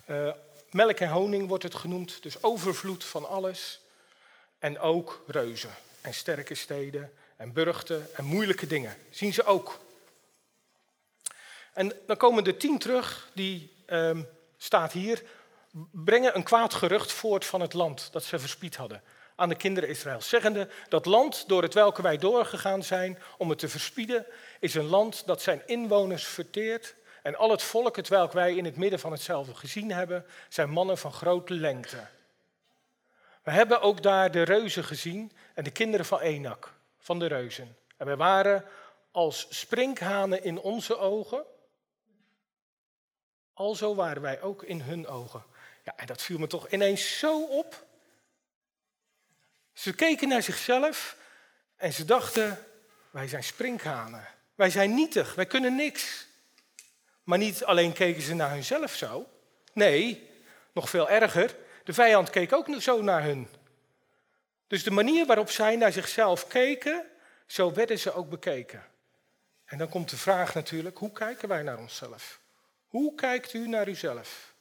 Uh, 0.06 0.32
melk 0.70 0.98
en 0.98 1.08
honing 1.08 1.48
wordt 1.48 1.62
het 1.62 1.74
genoemd, 1.74 2.22
dus 2.22 2.42
overvloed 2.42 3.04
van 3.04 3.28
alles. 3.28 3.80
En 4.58 4.78
ook 4.78 5.24
reuzen 5.26 5.74
en 6.00 6.14
sterke 6.14 6.54
steden 6.54 7.12
en 7.36 7.52
burchten 7.52 8.08
en 8.14 8.24
moeilijke 8.24 8.66
dingen. 8.66 8.96
Zien 9.10 9.32
ze 9.32 9.44
ook. 9.44 9.80
En 11.72 11.92
dan 12.06 12.16
komen 12.16 12.44
de 12.44 12.56
tien 12.56 12.78
terug, 12.78 13.30
die 13.34 13.72
uh, 13.86 14.18
staat 14.56 14.92
hier, 14.92 15.22
brengen 15.90 16.36
een 16.36 16.42
kwaad 16.42 16.74
gerucht 16.74 17.12
voort 17.12 17.44
van 17.44 17.60
het 17.60 17.72
land 17.72 18.08
dat 18.12 18.24
ze 18.24 18.38
verspied 18.38 18.76
hadden 18.76 19.02
aan 19.34 19.48
de 19.48 19.54
kinderen 19.54 19.88
Israëls, 19.88 20.28
zeggende, 20.28 20.68
dat 20.88 21.06
land 21.06 21.48
door 21.48 21.62
het 21.62 21.74
welke 21.74 22.02
wij 22.02 22.18
doorgegaan 22.18 22.82
zijn 22.82 23.18
om 23.38 23.48
het 23.48 23.58
te 23.58 23.68
verspieden, 23.68 24.26
is 24.60 24.74
een 24.74 24.86
land 24.86 25.26
dat 25.26 25.42
zijn 25.42 25.62
inwoners 25.66 26.24
verteert 26.24 26.94
en 27.22 27.36
al 27.36 27.50
het 27.50 27.62
volk 27.62 27.96
het 27.96 28.08
welk 28.08 28.32
wij 28.32 28.54
in 28.54 28.64
het 28.64 28.76
midden 28.76 28.98
van 28.98 29.12
hetzelfde 29.12 29.54
gezien 29.54 29.90
hebben, 29.90 30.26
zijn 30.48 30.70
mannen 30.70 30.98
van 30.98 31.12
grote 31.12 31.54
lengte. 31.54 32.06
We 33.42 33.50
hebben 33.50 33.80
ook 33.80 34.02
daar 34.02 34.30
de 34.30 34.42
reuzen 34.42 34.84
gezien 34.84 35.32
en 35.54 35.64
de 35.64 35.70
kinderen 35.70 36.06
van 36.06 36.20
Enak, 36.20 36.72
van 36.98 37.18
de 37.18 37.26
reuzen. 37.26 37.76
En 37.96 38.06
wij 38.06 38.16
waren 38.16 38.64
als 39.10 39.46
sprinkhanen 39.50 40.44
in 40.44 40.58
onze 40.58 40.98
ogen, 40.98 41.44
alzo 43.52 43.94
waren 43.94 44.22
wij 44.22 44.42
ook 44.42 44.62
in 44.62 44.80
hun 44.80 45.06
ogen. 45.06 45.44
Ja, 45.84 45.92
en 45.96 46.06
dat 46.06 46.22
viel 46.22 46.38
me 46.38 46.46
toch 46.46 46.68
ineens 46.68 47.18
zo 47.18 47.44
op. 47.44 47.86
Ze 49.74 49.94
keken 49.94 50.28
naar 50.28 50.42
zichzelf 50.42 51.16
en 51.76 51.92
ze 51.92 52.04
dachten, 52.04 52.66
wij 53.10 53.28
zijn 53.28 53.44
sprinkhanen. 53.44 54.28
Wij 54.54 54.70
zijn 54.70 54.94
nietig, 54.94 55.34
wij 55.34 55.46
kunnen 55.46 55.76
niks. 55.76 56.26
Maar 57.22 57.38
niet 57.38 57.64
alleen 57.64 57.92
keken 57.92 58.22
ze 58.22 58.34
naar 58.34 58.50
hunzelf 58.50 58.94
zo. 58.94 59.28
Nee, 59.72 60.30
nog 60.72 60.90
veel 60.90 61.10
erger, 61.10 61.56
de 61.84 61.92
vijand 61.92 62.30
keek 62.30 62.52
ook 62.52 62.66
zo 62.78 63.02
naar 63.02 63.22
hun. 63.22 63.48
Dus 64.66 64.82
de 64.82 64.90
manier 64.90 65.26
waarop 65.26 65.50
zij 65.50 65.76
naar 65.76 65.92
zichzelf 65.92 66.46
keken, 66.46 67.04
zo 67.46 67.72
werden 67.72 67.98
ze 67.98 68.12
ook 68.12 68.30
bekeken. 68.30 68.86
En 69.64 69.78
dan 69.78 69.88
komt 69.88 70.10
de 70.10 70.16
vraag 70.16 70.54
natuurlijk, 70.54 70.98
hoe 70.98 71.12
kijken 71.12 71.48
wij 71.48 71.62
naar 71.62 71.78
onszelf? 71.78 72.40
Hoe 72.88 73.14
kijkt 73.14 73.52
u 73.52 73.68
naar 73.68 73.88
uzelf? 73.88 74.54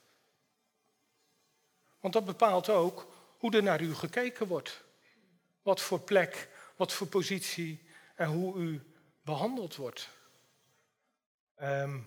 Want 2.00 2.14
dat 2.14 2.26
bepaalt 2.26 2.70
ook 2.70 3.08
hoe 3.38 3.52
er 3.52 3.64
naar 3.64 3.82
u 3.82 3.96
gekeken 3.96 4.48
wordt. 4.48 4.83
Wat 5.64 5.82
voor 5.82 6.00
plek, 6.00 6.50
wat 6.76 6.94
voor 6.94 7.08
positie 7.08 7.86
en 8.16 8.28
hoe 8.28 8.58
u 8.58 8.82
behandeld 9.22 9.76
wordt. 9.76 10.10
Ehm, 11.56 12.00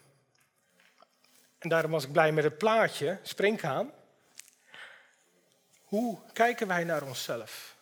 en 1.59 1.69
daarom 1.69 1.91
was 1.91 2.05
ik 2.05 2.13
blij 2.13 2.33
met 2.33 2.45
het 2.45 2.59
plaatje, 2.59 3.19
Springhaan. 3.23 3.93
Hoe 5.83 6.19
kijken 6.33 6.67
wij 6.67 6.85
naar 6.85 7.03
onszelf? 7.03 7.77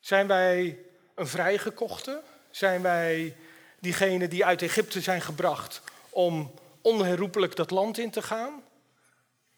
Zijn 0.00 0.26
wij 0.26 0.78
een 1.14 1.26
vrijgekochte? 1.26 2.22
Zijn 2.50 2.82
wij 2.82 3.36
diegenen 3.80 4.30
die 4.30 4.44
uit 4.44 4.62
Egypte 4.62 5.00
zijn 5.00 5.20
gebracht 5.20 5.82
om 6.10 6.54
onherroepelijk 6.82 7.56
dat 7.56 7.70
land 7.70 7.98
in 7.98 8.10
te 8.10 8.22
gaan 8.22 8.62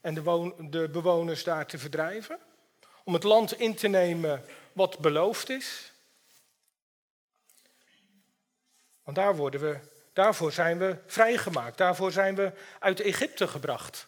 en 0.00 0.14
de, 0.14 0.54
de 0.70 0.88
bewoners 0.88 1.44
daar 1.44 1.66
te 1.66 1.78
verdrijven? 1.78 2.38
Om 3.04 3.14
het 3.14 3.22
land 3.22 3.58
in 3.58 3.74
te 3.74 3.88
nemen 3.88 4.44
wat 4.72 4.98
beloofd 4.98 5.48
is? 5.48 5.92
Want 9.02 9.16
daar 9.16 9.36
worden 9.36 9.60
we, 9.60 9.78
daarvoor 10.12 10.52
zijn 10.52 10.78
we 10.78 10.96
vrijgemaakt, 11.06 11.78
daarvoor 11.78 12.12
zijn 12.12 12.34
we 12.34 12.52
uit 12.78 13.00
Egypte 13.00 13.48
gebracht. 13.48 14.06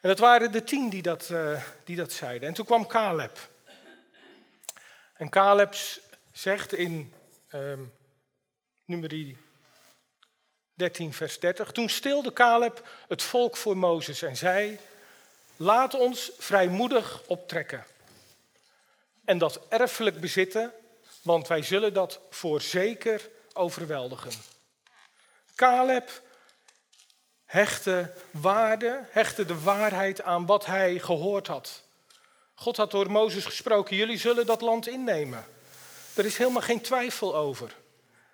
En 0.00 0.08
dat 0.08 0.18
waren 0.18 0.52
de 0.52 0.64
tien 0.64 0.88
die 0.88 1.02
dat, 1.02 1.28
uh, 1.28 1.62
die 1.84 1.96
dat 1.96 2.12
zeiden. 2.12 2.48
En 2.48 2.54
toen 2.54 2.64
kwam 2.64 2.86
Caleb. 2.86 3.48
En 5.14 5.28
Caleb 5.28 5.74
zegt 6.32 6.72
in 6.72 7.14
um, 7.54 7.92
nummer 8.84 9.36
13, 10.74 11.12
vers 11.12 11.38
30. 11.38 11.72
Toen 11.72 11.88
stilde 11.88 12.32
Caleb 12.32 12.88
het 13.08 13.22
volk 13.22 13.56
voor 13.56 13.76
Mozes 13.76 14.22
en 14.22 14.36
zei: 14.36 14.78
Laat 15.56 15.94
ons 15.94 16.32
vrijmoedig 16.38 17.22
optrekken. 17.26 17.84
En 19.26 19.38
dat 19.38 19.60
erfelijk 19.68 20.20
bezitten, 20.20 20.72
want 21.22 21.48
wij 21.48 21.62
zullen 21.62 21.92
dat 21.92 22.20
voorzeker 22.30 23.28
overweldigen. 23.52 24.32
Caleb 25.54 26.22
hechtte 27.44 28.12
waarde, 28.30 29.06
hechtte 29.10 29.44
de 29.44 29.60
waarheid 29.60 30.22
aan 30.22 30.46
wat 30.46 30.66
hij 30.66 30.98
gehoord 30.98 31.46
had. 31.46 31.82
God 32.54 32.76
had 32.76 32.90
door 32.90 33.10
Mozes 33.10 33.44
gesproken, 33.44 33.96
jullie 33.96 34.18
zullen 34.18 34.46
dat 34.46 34.60
land 34.60 34.88
innemen. 34.88 35.44
Er 36.14 36.24
is 36.24 36.36
helemaal 36.36 36.62
geen 36.62 36.80
twijfel 36.80 37.36
over. 37.36 37.74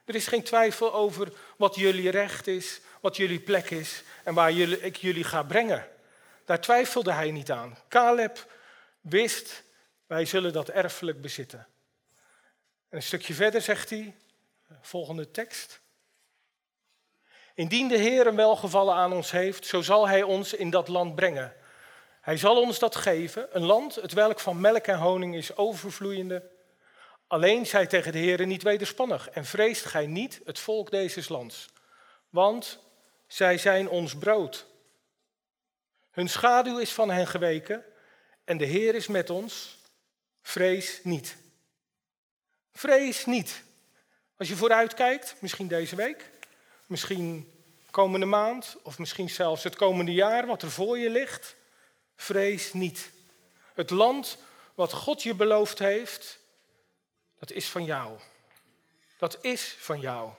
Er 0.05 0.15
is 0.15 0.27
geen 0.27 0.43
twijfel 0.43 0.95
over 0.95 1.33
wat 1.57 1.75
jullie 1.75 2.11
recht 2.11 2.47
is, 2.47 2.81
wat 3.01 3.17
jullie 3.17 3.41
plek 3.41 3.71
is 3.71 4.03
en 4.25 4.35
waar 4.35 4.53
ik 4.59 4.97
jullie 4.97 5.25
ga 5.25 5.43
brengen. 5.43 5.89
Daar 6.45 6.61
twijfelde 6.61 7.13
hij 7.13 7.31
niet 7.31 7.51
aan. 7.51 7.79
Caleb 7.89 8.47
wist, 9.01 9.63
wij 10.07 10.25
zullen 10.25 10.53
dat 10.53 10.69
erfelijk 10.69 11.21
bezitten. 11.21 11.67
En 12.89 12.97
een 12.97 13.03
stukje 13.03 13.35
verder 13.35 13.61
zegt 13.61 13.91
hij, 13.91 14.17
volgende 14.81 15.31
tekst. 15.31 15.81
Indien 17.55 17.89
de 17.89 17.99
Heer 17.99 18.27
een 18.27 18.37
welgevallen 18.37 18.95
aan 18.95 19.13
ons 19.13 19.31
heeft, 19.31 19.67
zo 19.67 19.83
zal 19.83 20.09
Hij 20.09 20.23
ons 20.23 20.55
in 20.55 20.71
dat 20.71 20.89
land 20.89 21.15
brengen. 21.15 21.55
Hij 22.21 22.37
zal 22.37 22.61
ons 22.61 22.79
dat 22.79 22.97
geven, 22.97 23.49
een 23.53 23.65
land 23.65 23.95
het 23.95 24.13
welk 24.13 24.41
van 24.41 24.61
melk 24.61 24.87
en 24.87 24.99
honing 24.99 25.35
is 25.35 25.57
overvloeiende. 25.57 26.51
Alleen 27.27 27.67
zij 27.67 27.87
tegen 27.87 28.13
de 28.13 28.19
Heer 28.19 28.47
niet 28.47 28.63
wederspannig 28.63 29.31
en 29.31 29.45
vreest 29.45 29.85
gij 29.85 30.07
niet 30.07 30.41
het 30.45 30.59
volk 30.59 30.91
deze 30.91 31.33
lands. 31.33 31.69
Want 32.29 32.79
zij 33.27 33.59
zijn 33.59 33.89
ons 33.89 34.17
brood. 34.17 34.67
Hun 36.11 36.29
schaduw 36.29 36.79
is 36.79 36.93
van 36.93 37.11
hen 37.11 37.27
geweken 37.27 37.85
en 38.45 38.57
de 38.57 38.65
Heer 38.65 38.95
is 38.95 39.07
met 39.07 39.31
ons. 39.31 39.79
Vrees 40.43 41.01
niet. 41.03 41.37
Vrees 42.73 43.25
niet. 43.27 43.63
Als 44.37 44.49
je 44.49 44.57
vooruit 44.57 44.95
kijkt, 44.95 45.35
misschien 45.39 45.69
deze 45.69 45.97
week, 45.97 46.31
misschien 46.87 47.53
komende 47.91 48.27
maand 48.27 48.77
of 48.83 48.99
misschien 48.99 49.31
zelfs 49.31 49.63
het 49.63 49.77
komende 49.77 50.13
jaar 50.13 50.47
wat 50.47 50.63
er 50.63 50.71
voor 50.71 50.99
je 50.99 51.11
ligt, 51.11 51.57
vrees 52.17 52.73
niet. 52.73 53.11
Het 53.75 53.91
land 53.91 54.39
wat 54.75 54.93
God 54.93 55.23
je 55.23 55.35
beloofd 55.35 55.79
heeft, 55.79 56.39
dat 57.39 57.51
is 57.51 57.69
van 57.69 57.85
jou. 57.85 58.19
Dat 59.19 59.39
is 59.41 59.77
van 59.79 60.01
jou. 60.01 60.31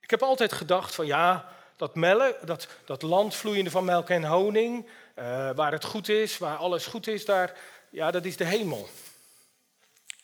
Ik 0.00 0.10
heb 0.10 0.22
altijd 0.22 0.52
gedacht 0.52 0.94
van 0.94 1.06
ja, 1.06 1.52
dat, 1.76 1.94
melle, 1.94 2.38
dat, 2.44 2.68
dat 2.84 3.02
land 3.02 3.34
vloeiende 3.34 3.70
van 3.70 3.84
melk 3.84 4.10
en 4.10 4.24
honing, 4.24 4.88
uh, 5.18 5.50
waar 5.54 5.72
het 5.72 5.84
goed 5.84 6.08
is, 6.08 6.38
waar 6.38 6.56
alles 6.56 6.86
goed 6.86 7.06
is, 7.06 7.24
daar, 7.24 7.58
ja, 7.90 8.10
dat 8.10 8.24
is 8.24 8.36
de 8.36 8.44
hemel. 8.44 8.88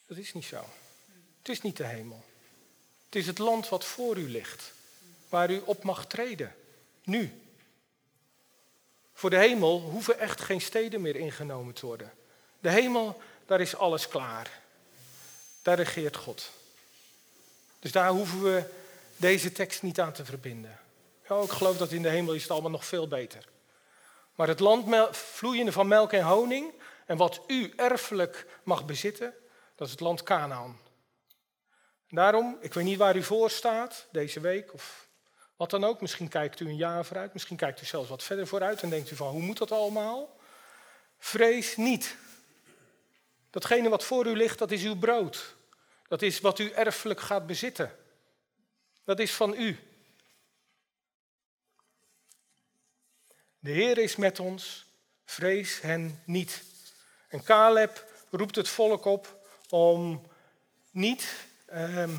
Dat 0.06 0.18
is 0.18 0.34
niet 0.34 0.44
zo. 0.44 0.64
Het 1.38 1.48
is 1.48 1.62
niet 1.62 1.76
de 1.76 1.84
hemel. 1.84 2.24
Het 3.04 3.14
is 3.14 3.26
het 3.26 3.38
land 3.38 3.68
wat 3.68 3.84
voor 3.84 4.16
u 4.16 4.28
ligt, 4.28 4.72
waar 5.28 5.50
u 5.50 5.62
op 5.64 5.82
mag 5.82 6.06
treden. 6.06 6.54
Nu. 7.04 7.40
Voor 9.12 9.30
de 9.30 9.38
hemel 9.38 9.80
hoeven 9.80 10.18
echt 10.18 10.40
geen 10.40 10.60
steden 10.60 11.00
meer 11.00 11.16
ingenomen 11.16 11.74
te 11.74 11.86
worden. 11.86 12.12
De 12.60 12.70
hemel, 12.70 13.20
daar 13.46 13.60
is 13.60 13.76
alles 13.76 14.08
klaar. 14.08 14.60
Daar 15.62 15.76
regeert 15.76 16.16
God. 16.16 16.50
Dus 17.78 17.92
daar 17.92 18.10
hoeven 18.10 18.42
we 18.42 18.64
deze 19.16 19.52
tekst 19.52 19.82
niet 19.82 20.00
aan 20.00 20.12
te 20.12 20.24
verbinden. 20.24 20.78
Ja, 21.28 21.40
ik 21.40 21.50
geloof 21.50 21.76
dat 21.76 21.92
in 21.92 22.02
de 22.02 22.08
hemel 22.08 22.34
is 22.34 22.42
het 22.42 22.50
allemaal 22.50 22.70
nog 22.70 22.84
veel 22.84 23.08
beter. 23.08 23.44
Maar 24.38 24.48
het 24.48 24.60
land 24.60 25.16
vloeiende 25.16 25.72
van 25.72 25.88
melk 25.88 26.12
en 26.12 26.22
honing 26.22 26.74
en 27.06 27.16
wat 27.16 27.40
u 27.46 27.72
erfelijk 27.76 28.46
mag 28.62 28.84
bezitten, 28.84 29.34
dat 29.74 29.86
is 29.86 29.92
het 29.92 30.02
land 30.02 30.22
Canaan. 30.22 30.80
Daarom, 32.08 32.58
ik 32.60 32.74
weet 32.74 32.84
niet 32.84 32.98
waar 32.98 33.16
u 33.16 33.22
voor 33.22 33.50
staat 33.50 34.06
deze 34.12 34.40
week 34.40 34.74
of 34.74 35.08
wat 35.56 35.70
dan 35.70 35.84
ook. 35.84 36.00
Misschien 36.00 36.28
kijkt 36.28 36.60
u 36.60 36.68
een 36.68 36.76
jaar 36.76 37.04
vooruit, 37.04 37.32
misschien 37.32 37.56
kijkt 37.56 37.82
u 37.82 37.84
zelfs 37.84 38.08
wat 38.08 38.22
verder 38.22 38.46
vooruit 38.46 38.82
en 38.82 38.90
denkt 38.90 39.10
u 39.10 39.16
van 39.16 39.28
hoe 39.28 39.42
moet 39.42 39.58
dat 39.58 39.72
allemaal? 39.72 40.36
Vrees 41.18 41.76
niet. 41.76 42.16
Datgene 43.50 43.88
wat 43.88 44.04
voor 44.04 44.26
u 44.26 44.36
ligt, 44.36 44.58
dat 44.58 44.70
is 44.70 44.82
uw 44.82 44.98
brood. 44.98 45.54
Dat 46.08 46.22
is 46.22 46.40
wat 46.40 46.58
u 46.58 46.70
erfelijk 46.70 47.20
gaat 47.20 47.46
bezitten. 47.46 47.96
Dat 49.04 49.18
is 49.18 49.34
van 49.34 49.54
u. 49.54 49.87
De 53.58 53.70
Heer 53.70 53.98
is 53.98 54.16
met 54.16 54.40
ons, 54.40 54.86
vrees 55.24 55.80
hen 55.80 56.22
niet. 56.24 56.62
En 57.28 57.42
Caleb 57.42 58.04
roept 58.30 58.56
het 58.56 58.68
volk 58.68 59.04
op 59.04 59.36
om 59.68 60.26
niet, 60.90 61.46
ehm, 61.66 62.10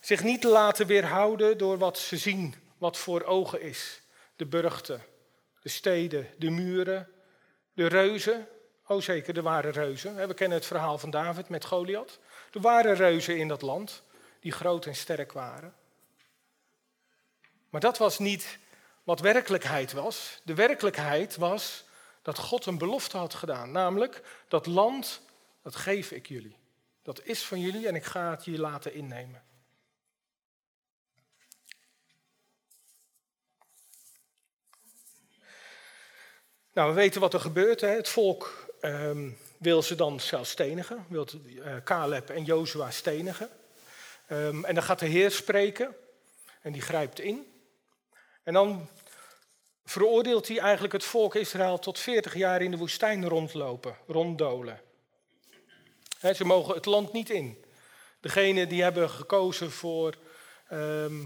zich 0.00 0.22
niet 0.22 0.40
te 0.40 0.48
laten 0.48 0.86
weerhouden 0.86 1.58
door 1.58 1.78
wat 1.78 1.98
ze 1.98 2.16
zien, 2.16 2.54
wat 2.78 2.96
voor 2.96 3.22
ogen 3.22 3.60
is. 3.60 4.00
De 4.36 4.46
burchten, 4.46 5.02
de 5.62 5.68
steden, 5.68 6.28
de 6.38 6.50
muren, 6.50 7.08
de 7.72 7.86
reuzen. 7.86 8.48
Oh 8.86 9.00
zeker, 9.00 9.36
er 9.36 9.42
waren 9.42 9.72
reuzen. 9.72 10.28
We 10.28 10.34
kennen 10.34 10.58
het 10.58 10.66
verhaal 10.66 10.98
van 10.98 11.10
David 11.10 11.48
met 11.48 11.64
Goliath. 11.64 12.18
Er 12.52 12.60
waren 12.60 12.94
reuzen 12.94 13.36
in 13.36 13.48
dat 13.48 13.62
land 13.62 14.02
die 14.40 14.52
groot 14.52 14.86
en 14.86 14.96
sterk 14.96 15.32
waren. 15.32 15.74
Maar 17.70 17.80
dat 17.80 17.98
was 17.98 18.18
niet 18.18 18.58
wat 19.06 19.20
werkelijkheid 19.20 19.92
was. 19.92 20.40
De 20.44 20.54
werkelijkheid 20.54 21.36
was 21.36 21.84
dat 22.22 22.38
God 22.38 22.66
een 22.66 22.78
belofte 22.78 23.16
had 23.16 23.34
gedaan. 23.34 23.70
Namelijk, 23.70 24.22
dat 24.48 24.66
land, 24.66 25.20
dat 25.62 25.76
geef 25.76 26.10
ik 26.10 26.26
jullie. 26.26 26.56
Dat 27.02 27.20
is 27.24 27.44
van 27.44 27.60
jullie 27.60 27.88
en 27.88 27.94
ik 27.94 28.04
ga 28.04 28.30
het 28.30 28.44
je 28.44 28.58
laten 28.58 28.94
innemen. 28.94 29.42
Nou, 36.72 36.88
we 36.88 36.94
weten 36.94 37.20
wat 37.20 37.34
er 37.34 37.40
gebeurt. 37.40 37.80
Hè. 37.80 37.88
Het 37.88 38.08
volk 38.08 38.66
ehm, 38.80 39.30
wil 39.58 39.82
ze 39.82 39.94
dan 39.94 40.20
zelfs 40.20 40.50
stenigen. 40.50 41.06
Wil 41.08 41.26
uh, 41.44 41.76
Caleb 41.84 42.30
en 42.30 42.44
Jozua 42.44 42.90
stenigen. 42.90 43.48
Um, 44.30 44.64
en 44.64 44.74
dan 44.74 44.84
gaat 44.84 44.98
de 44.98 45.06
Heer 45.06 45.30
spreken. 45.30 45.96
En 46.60 46.72
die 46.72 46.82
grijpt 46.82 47.20
in. 47.20 47.55
En 48.46 48.52
dan 48.52 48.88
veroordeelt 49.84 50.48
hij 50.48 50.58
eigenlijk 50.58 50.92
het 50.92 51.04
volk 51.04 51.34
Israël 51.34 51.78
tot 51.78 51.98
40 51.98 52.34
jaar 52.34 52.62
in 52.62 52.70
de 52.70 52.76
woestijn 52.76 53.28
rondlopen, 53.28 53.96
ronddolen. 54.06 54.80
ze 56.34 56.44
mogen 56.44 56.74
het 56.74 56.84
land 56.84 57.12
niet 57.12 57.30
in. 57.30 57.64
Degenen 58.20 58.68
die 58.68 58.82
hebben 58.82 59.10
gekozen 59.10 59.70
voor 59.70 60.14
ehm, 60.68 61.24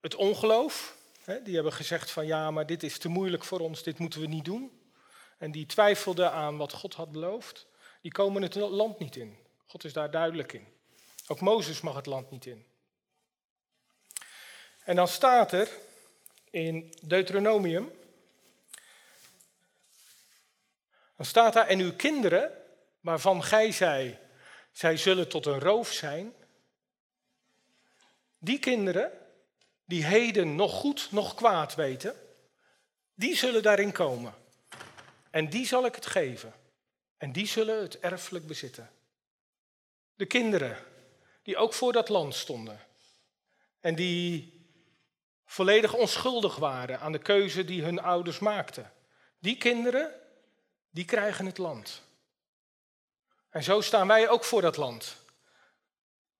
het 0.00 0.14
ongeloof, 0.14 0.96
die 1.44 1.54
hebben 1.54 1.72
gezegd 1.72 2.10
van 2.10 2.26
ja, 2.26 2.50
maar 2.50 2.66
dit 2.66 2.82
is 2.82 2.98
te 2.98 3.08
moeilijk 3.08 3.44
voor 3.44 3.60
ons, 3.60 3.82
dit 3.82 3.98
moeten 3.98 4.20
we 4.20 4.26
niet 4.26 4.44
doen. 4.44 4.80
En 5.38 5.50
die 5.50 5.66
twijfelden 5.66 6.32
aan 6.32 6.56
wat 6.56 6.72
God 6.72 6.94
had 6.94 7.12
beloofd, 7.12 7.66
die 8.00 8.12
komen 8.12 8.42
het 8.42 8.54
land 8.54 8.98
niet 8.98 9.16
in. 9.16 9.36
God 9.66 9.84
is 9.84 9.92
daar 9.92 10.10
duidelijk 10.10 10.52
in. 10.52 10.66
Ook 11.26 11.40
Mozes 11.40 11.80
mag 11.80 11.94
het 11.94 12.06
land 12.06 12.30
niet 12.30 12.46
in. 12.46 12.66
En 14.84 14.96
dan 14.96 15.08
staat 15.08 15.52
er 15.52 15.68
in 16.50 16.94
Deuteronomium, 17.02 17.92
dan 21.16 21.26
staat 21.26 21.52
daar, 21.52 21.66
en 21.66 21.78
uw 21.78 21.96
kinderen, 21.96 22.52
waarvan 23.00 23.42
gij 23.42 23.72
zei, 23.72 24.18
zij 24.72 24.96
zullen 24.96 25.28
tot 25.28 25.46
een 25.46 25.60
roof 25.60 25.92
zijn, 25.92 26.34
die 28.38 28.58
kinderen, 28.58 29.12
die 29.84 30.04
heden 30.04 30.54
nog 30.54 30.72
goed, 30.72 31.08
nog 31.10 31.34
kwaad 31.34 31.74
weten, 31.74 32.14
die 33.14 33.36
zullen 33.36 33.62
daarin 33.62 33.92
komen. 33.92 34.34
En 35.30 35.50
die 35.50 35.66
zal 35.66 35.86
ik 35.86 35.94
het 35.94 36.06
geven. 36.06 36.52
En 37.16 37.32
die 37.32 37.46
zullen 37.46 37.82
het 37.82 38.00
erfelijk 38.00 38.46
bezitten. 38.46 38.90
De 40.14 40.26
kinderen 40.26 40.76
die 41.42 41.56
ook 41.56 41.74
voor 41.74 41.92
dat 41.92 42.08
land 42.08 42.34
stonden. 42.34 42.80
En 43.80 43.94
die 43.94 44.57
volledig 45.48 45.94
onschuldig 45.94 46.56
waren 46.56 47.00
aan 47.00 47.12
de 47.12 47.18
keuze 47.18 47.64
die 47.64 47.82
hun 47.82 48.00
ouders 48.00 48.38
maakten. 48.38 48.92
Die 49.38 49.56
kinderen, 49.56 50.14
die 50.90 51.04
krijgen 51.04 51.46
het 51.46 51.58
land. 51.58 52.02
En 53.50 53.62
zo 53.62 53.80
staan 53.80 54.06
wij 54.06 54.28
ook 54.28 54.44
voor 54.44 54.60
dat 54.60 54.76
land. 54.76 55.16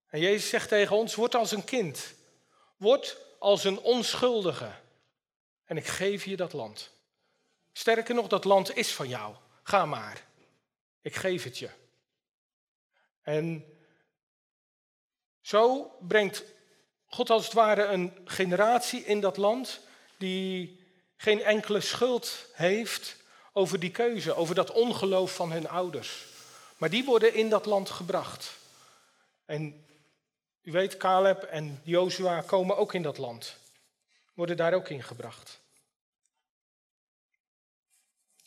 En 0.07 0.19
Jezus 0.19 0.49
zegt 0.49 0.69
tegen 0.69 0.95
ons, 0.95 1.15
word 1.15 1.35
als 1.35 1.51
een 1.51 1.63
kind. 1.63 2.13
Word 2.77 3.17
als 3.39 3.63
een 3.63 3.79
onschuldige. 3.79 4.71
En 5.65 5.77
ik 5.77 5.87
geef 5.87 6.25
je 6.25 6.35
dat 6.35 6.53
land. 6.53 6.91
Sterker 7.71 8.15
nog, 8.15 8.27
dat 8.27 8.43
land 8.43 8.75
is 8.75 8.93
van 8.93 9.07
jou. 9.07 9.35
Ga 9.63 9.85
maar. 9.85 10.23
Ik 11.01 11.15
geef 11.15 11.43
het 11.43 11.57
je. 11.57 11.69
En 13.21 13.77
zo 15.41 15.91
brengt 15.99 16.43
God 17.09 17.29
als 17.29 17.43
het 17.43 17.53
ware 17.53 17.83
een 17.83 18.17
generatie 18.25 19.05
in 19.05 19.19
dat 19.21 19.37
land 19.37 19.79
die 20.17 20.79
geen 21.17 21.43
enkele 21.43 21.81
schuld 21.81 22.45
heeft 22.53 23.15
over 23.53 23.79
die 23.79 23.91
keuze, 23.91 24.35
over 24.35 24.55
dat 24.55 24.71
ongeloof 24.71 25.35
van 25.35 25.51
hun 25.51 25.69
ouders. 25.69 26.25
Maar 26.77 26.89
die 26.89 27.05
worden 27.05 27.33
in 27.33 27.49
dat 27.49 27.65
land 27.65 27.89
gebracht. 27.89 28.57
En 29.45 29.85
u 30.61 30.71
weet, 30.71 30.97
Caleb 30.97 31.43
en 31.43 31.81
Jozua 31.83 32.41
komen 32.41 32.77
ook 32.77 32.93
in 32.93 33.01
dat 33.01 33.17
land, 33.17 33.57
worden 34.33 34.57
daar 34.57 34.73
ook 34.73 34.89
in 34.89 35.03
gebracht. 35.03 35.59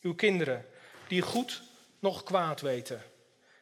Uw 0.00 0.14
kinderen, 0.14 0.66
die 1.09 1.23
goed 1.23 1.62
nog 1.99 2.23
kwaad 2.23 2.61
weten, 2.61 3.02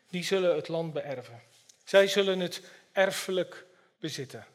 die 0.09 0.25
zullen 0.25 0.55
het 0.55 0.69
land 0.69 0.93
beërven. 0.93 1.43
Zij 1.85 2.07
zullen 2.07 2.41
het 2.41 2.63
erfelijk 2.93 3.67
bezitten. 3.99 4.47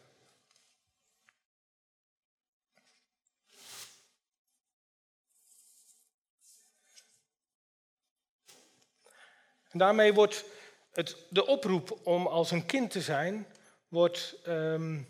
Daarmee 9.77 10.13
wordt 10.13 10.43
het, 10.91 11.15
de 11.29 11.45
oproep 11.45 11.99
om 12.03 12.27
als 12.27 12.51
een 12.51 12.65
kind 12.65 12.91
te 12.91 13.01
zijn, 13.01 13.47
wordt, 13.87 14.35
um, 14.47 15.07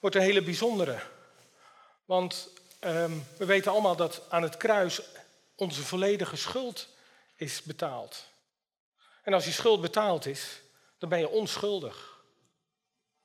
wordt 0.00 0.16
een 0.16 0.22
hele 0.22 0.42
bijzondere. 0.42 0.98
Want 2.04 2.48
um, 2.80 3.24
we 3.38 3.44
weten 3.44 3.70
allemaal 3.70 3.96
dat 3.96 4.22
aan 4.28 4.42
het 4.42 4.56
kruis 4.56 5.02
onze 5.56 5.82
volledige 5.82 6.36
schuld 6.36 6.88
is 7.34 7.62
betaald. 7.62 8.26
En 9.22 9.32
als 9.32 9.44
die 9.44 9.52
schuld 9.52 9.80
betaald 9.80 10.26
is, 10.26 10.60
dan 10.98 11.08
ben 11.08 11.18
je 11.18 11.28
onschuldig. 11.28 12.22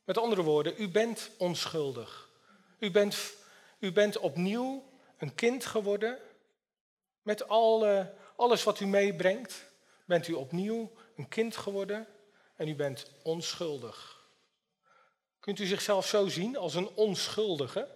Met 0.03 0.17
andere 0.17 0.41
woorden, 0.41 0.73
u 0.77 0.89
bent 0.89 1.29
onschuldig. 1.37 2.29
U 2.79 2.91
bent, 2.91 3.17
u 3.79 3.91
bent 3.91 4.17
opnieuw 4.17 4.83
een 5.17 5.35
kind 5.35 5.65
geworden. 5.65 6.19
Met 7.21 7.47
alle, 7.47 8.13
alles 8.35 8.63
wat 8.63 8.79
u 8.79 8.85
meebrengt, 8.85 9.71
bent 10.05 10.27
u 10.27 10.33
opnieuw 10.33 10.91
een 11.15 11.27
kind 11.27 11.57
geworden 11.57 12.07
en 12.55 12.67
u 12.67 12.75
bent 12.75 13.11
onschuldig. 13.23 14.21
Kunt 15.39 15.59
u 15.59 15.65
zichzelf 15.65 16.07
zo 16.07 16.27
zien 16.27 16.57
als 16.57 16.75
een 16.75 16.89
onschuldige? 16.95 17.87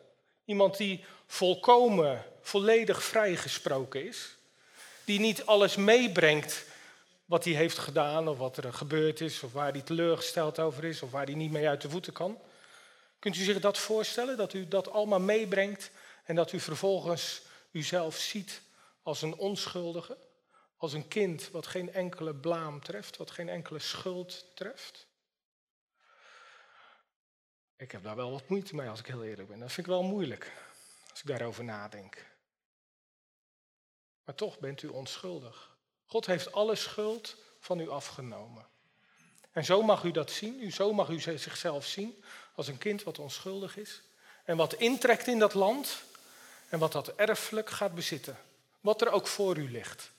Iemand 0.46 0.78
die 0.78 1.04
volkomen, 1.26 2.26
volledig 2.42 3.04
vrijgesproken 3.04 4.06
is. 4.06 4.36
Die 5.06 5.20
niet 5.20 5.46
alles 5.46 5.76
meebrengt 5.76 6.66
wat 7.26 7.44
hij 7.44 7.54
heeft 7.54 7.78
gedaan 7.78 8.28
of 8.28 8.38
wat 8.38 8.58
er 8.58 8.74
gebeurd 8.74 9.22
is 9.22 9.44
of 9.44 9.54
waar 9.54 9.72
hij 9.72 9.82
teleurgesteld 9.82 10.60
over 10.60 10.84
is 10.84 11.02
of 11.02 11.12
waar 11.12 11.26
hij 11.26 11.34
niet 11.34 11.52
mee 11.52 11.68
uit 11.68 11.82
de 11.82 11.90
voeten 11.90 12.14
kan. 12.14 12.38
Kunt 13.20 13.36
u 13.36 13.44
zich 13.44 13.60
dat 13.60 13.78
voorstellen, 13.78 14.38
dat 14.38 14.54
u 14.54 14.68
dat 14.68 14.90
allemaal 14.90 15.20
meebrengt 15.20 15.92
en 16.24 16.36
dat 16.36 16.52
u 16.52 16.60
vervolgens 16.60 17.42
uzelf 17.72 18.18
ziet 18.18 18.62
als 19.04 19.22
een 19.22 19.36
onschuldige? 19.36 20.18
Als 20.78 20.94
een 20.94 21.08
kind 21.08 21.50
wat 21.50 21.68
geen 21.68 21.94
enkele 21.94 22.36
blaam 22.36 22.82
treft, 22.82 23.18
wat 23.18 23.32
geen 23.32 23.50
enkele 23.50 23.80
schuld 23.80 24.46
treft? 24.56 25.08
Ik 27.76 27.92
heb 27.92 28.04
daar 28.04 28.16
wel 28.16 28.32
wat 28.32 28.50
moeite 28.50 28.76
mee 28.76 28.90
als 28.90 29.00
ik 29.00 29.06
heel 29.06 29.24
eerlijk 29.24 29.48
ben. 29.48 29.60
Dat 29.60 29.72
vind 29.72 29.88
ik 29.88 29.94
wel 29.94 30.04
moeilijk 30.04 30.52
als 31.10 31.20
ik 31.20 31.28
daarover 31.28 31.64
nadenk. 31.64 32.26
Maar 34.24 34.36
toch 34.36 34.60
bent 34.60 34.82
u 34.82 34.88
onschuldig. 34.88 35.78
God 36.06 36.26
heeft 36.26 36.52
alle 36.52 36.76
schuld 36.76 37.36
van 37.60 37.80
u 37.80 37.90
afgenomen. 37.90 38.68
En 39.52 39.66
zo 39.66 39.82
mag 39.82 40.04
u 40.04 40.12
dat 40.12 40.32
zien, 40.32 40.72
zo 40.72 40.94
mag 40.94 41.10
u 41.10 41.20
zichzelf 41.20 41.86
zien 41.86 42.24
als 42.56 42.68
een 42.68 42.78
kind 42.78 43.04
wat 43.04 43.20
onschuldig 43.20 43.78
is. 43.78 44.02
En 44.44 44.58
wat 44.58 44.74
intrekt 44.74 45.28
in 45.28 45.40
dat 45.40 45.54
land 45.54 46.04
en 46.70 46.80
wat 46.80 46.92
dat 46.92 47.16
erfelijk 47.16 47.70
gaat 47.70 47.96
bezitten. 47.96 48.38
Wat 48.80 49.02
er 49.02 49.12
ook 49.12 49.28
voor 49.28 49.58
u 49.58 49.72
ligt. 49.72 50.12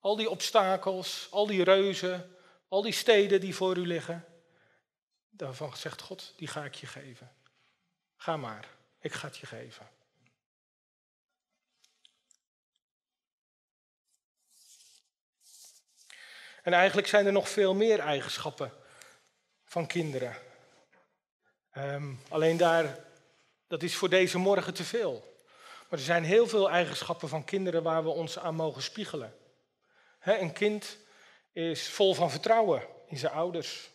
Al 0.00 0.16
die 0.16 0.30
obstakels, 0.30 1.28
al 1.30 1.46
die 1.46 1.64
reuzen, 1.64 2.36
al 2.68 2.82
die 2.82 2.92
steden 2.92 3.40
die 3.40 3.54
voor 3.54 3.76
u 3.76 3.86
liggen. 3.86 4.24
Daarvan 5.28 5.76
zegt 5.76 6.00
God, 6.00 6.32
die 6.36 6.48
ga 6.48 6.64
ik 6.64 6.74
je 6.74 6.86
geven. 6.86 7.32
Ga 8.16 8.36
maar, 8.36 8.68
ik 9.00 9.12
ga 9.12 9.26
het 9.26 9.36
je 9.36 9.46
geven. 9.46 9.88
En 16.62 16.72
eigenlijk 16.72 17.06
zijn 17.06 17.26
er 17.26 17.32
nog 17.32 17.48
veel 17.48 17.74
meer 17.74 17.98
eigenschappen 17.98 18.72
van 19.64 19.86
kinderen. 19.86 20.36
Ehm, 21.70 22.14
alleen 22.28 22.56
daar, 22.56 23.04
dat 23.66 23.82
is 23.82 23.96
voor 23.96 24.08
deze 24.08 24.38
morgen 24.38 24.74
te 24.74 24.84
veel. 24.84 25.36
Maar 25.88 25.98
er 25.98 26.04
zijn 26.04 26.24
heel 26.24 26.46
veel 26.46 26.70
eigenschappen 26.70 27.28
van 27.28 27.44
kinderen 27.44 27.82
waar 27.82 28.02
we 28.02 28.08
ons 28.08 28.38
aan 28.38 28.54
mogen 28.54 28.82
spiegelen. 28.82 29.36
Een 30.20 30.52
kind 30.52 30.96
is 31.52 31.88
vol 31.88 32.14
van 32.14 32.30
vertrouwen 32.30 32.86
in 33.06 33.16
zijn 33.16 33.32
ouders. 33.32 33.90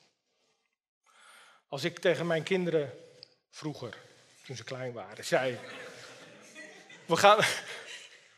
Als 1.67 1.83
ik 1.83 1.99
tegen 1.99 2.27
mijn 2.27 2.43
kinderen 2.43 2.93
vroeger, 3.49 3.97
toen 4.45 4.55
ze 4.55 4.63
klein 4.63 4.93
waren, 4.93 5.25
zei: 5.25 5.59
We 7.05 7.15
gaan, 7.15 7.37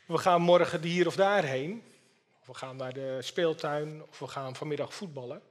we 0.05 0.17
gaan 0.17 0.41
morgen 0.41 0.81
hier 0.81 1.07
of 1.07 1.15
daarheen 1.15 1.83
of 2.47 2.51
we 2.53 2.65
gaan 2.65 2.75
naar 2.75 2.93
de 2.93 3.21
speeltuin, 3.21 4.03
of 4.09 4.19
we 4.19 4.27
gaan 4.27 4.55
vanmiddag 4.55 4.93
voetballen, 4.93 5.41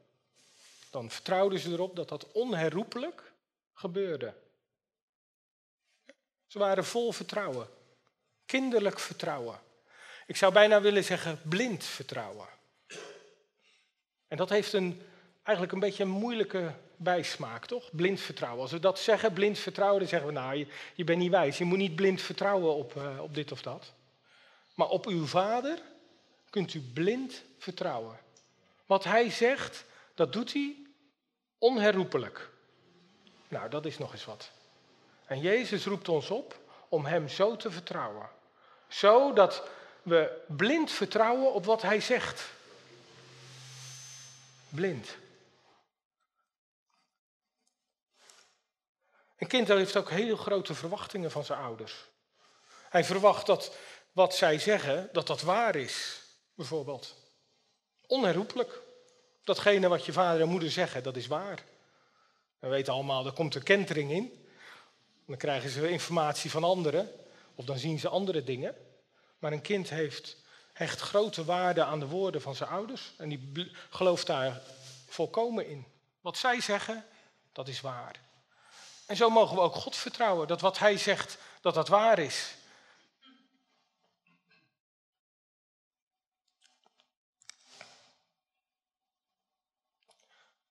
dan 0.90 1.10
vertrouwden 1.10 1.58
ze 1.58 1.70
erop 1.70 1.96
dat 1.96 2.08
dat 2.08 2.32
onherroepelijk 2.32 3.32
gebeurde. 3.72 4.34
Ze 6.46 6.58
waren 6.58 6.84
vol 6.84 7.12
vertrouwen, 7.12 7.68
kinderlijk 8.46 8.98
vertrouwen. 8.98 9.60
Ik 10.26 10.36
zou 10.36 10.52
bijna 10.52 10.80
willen 10.80 11.04
zeggen 11.04 11.40
blind 11.42 11.84
vertrouwen. 11.84 12.48
En 14.28 14.36
dat 14.36 14.48
heeft 14.48 14.72
een, 14.72 15.02
eigenlijk 15.42 15.72
een 15.72 15.80
beetje 15.80 16.02
een 16.02 16.08
moeilijke 16.08 16.74
bijsmaak, 16.96 17.66
toch? 17.66 17.90
Blind 17.92 18.20
vertrouwen. 18.20 18.62
Als 18.62 18.72
we 18.72 18.80
dat 18.80 18.98
zeggen, 18.98 19.32
blind 19.32 19.58
vertrouwen, 19.58 19.98
dan 19.98 20.08
zeggen 20.08 20.28
we, 20.28 20.34
nou, 20.34 20.66
je, 20.94 21.04
bent 21.04 21.18
niet 21.18 21.30
wijs. 21.30 21.58
Je 21.58 21.64
moet 21.64 21.78
niet 21.78 21.96
blind 21.96 22.22
vertrouwen 22.22 22.74
op, 22.74 22.94
uh, 22.94 23.22
op 23.22 23.34
dit 23.34 23.52
of 23.52 23.62
dat. 23.62 23.92
Maar 24.74 24.88
op 24.88 25.06
uw 25.06 25.26
vader 25.26 25.78
kunt 26.50 26.74
u 26.74 26.80
blind 26.80 27.42
vertrouwen. 27.58 28.18
Wat 28.86 29.04
hij 29.04 29.30
zegt, 29.30 29.84
dat 30.14 30.32
doet 30.32 30.52
hij 30.52 30.76
onherroepelijk. 31.58 32.50
Nou, 33.48 33.70
dat 33.70 33.86
is 33.86 33.98
nog 33.98 34.12
eens 34.12 34.24
wat. 34.24 34.50
En 35.26 35.40
Jezus 35.40 35.86
roept 35.86 36.08
ons 36.08 36.30
op 36.30 36.58
om 36.88 37.04
hem 37.04 37.28
zo 37.28 37.56
te 37.56 37.70
vertrouwen. 37.70 38.28
Zo 38.88 39.32
dat 39.32 39.68
we 40.04 40.42
blind 40.46 40.90
vertrouwen 40.90 41.52
op 41.52 41.64
wat 41.64 41.82
hij 41.82 42.00
zegt. 42.00 42.52
Blind. 44.68 45.16
Een 49.38 49.46
kind 49.46 49.68
heeft 49.68 49.96
ook 49.96 50.10
heel 50.10 50.36
grote 50.36 50.74
verwachtingen 50.74 51.30
van 51.30 51.44
zijn 51.44 51.58
ouders. 51.58 51.94
Hij 52.88 53.04
verwacht 53.04 53.46
dat 53.46 53.76
wat 54.12 54.34
zij 54.34 54.58
zeggen, 54.58 55.08
dat 55.12 55.26
dat 55.26 55.42
waar 55.42 55.76
is, 55.76 56.20
bijvoorbeeld. 56.54 57.14
Onherroepelijk. 58.06 58.80
Datgene 59.44 59.88
wat 59.88 60.04
je 60.04 60.12
vader 60.12 60.40
en 60.40 60.48
moeder 60.48 60.70
zeggen, 60.70 61.02
dat 61.02 61.16
is 61.16 61.26
waar. 61.26 61.64
We 62.58 62.68
weten 62.68 62.92
allemaal, 62.92 63.26
er 63.26 63.32
komt 63.32 63.54
een 63.54 63.62
kentering 63.62 64.10
in. 64.10 64.46
Dan 65.26 65.36
krijgen 65.36 65.70
ze 65.70 65.88
informatie 65.88 66.50
van 66.50 66.64
anderen, 66.64 67.12
of 67.54 67.64
dan 67.64 67.78
zien 67.78 67.98
ze 67.98 68.08
andere 68.08 68.44
dingen. 68.44 68.76
Maar 69.44 69.52
een 69.52 69.62
kind 69.62 69.90
heeft 69.90 70.36
hecht 70.72 71.00
grote 71.00 71.44
waarde 71.44 71.84
aan 71.84 72.00
de 72.00 72.06
woorden 72.06 72.40
van 72.42 72.54
zijn 72.54 72.70
ouders. 72.70 73.12
En 73.16 73.28
die 73.28 73.70
gelooft 73.90 74.26
daar 74.26 74.60
volkomen 75.08 75.68
in. 75.68 75.86
Wat 76.20 76.38
zij 76.38 76.60
zeggen, 76.60 77.06
dat 77.52 77.68
is 77.68 77.80
waar. 77.80 78.20
En 79.06 79.16
zo 79.16 79.30
mogen 79.30 79.56
we 79.56 79.62
ook 79.62 79.74
God 79.74 79.96
vertrouwen, 79.96 80.48
dat 80.48 80.60
wat 80.60 80.78
Hij 80.78 80.98
zegt, 80.98 81.38
dat 81.60 81.74
dat 81.74 81.88
waar 81.88 82.18
is. 82.18 82.54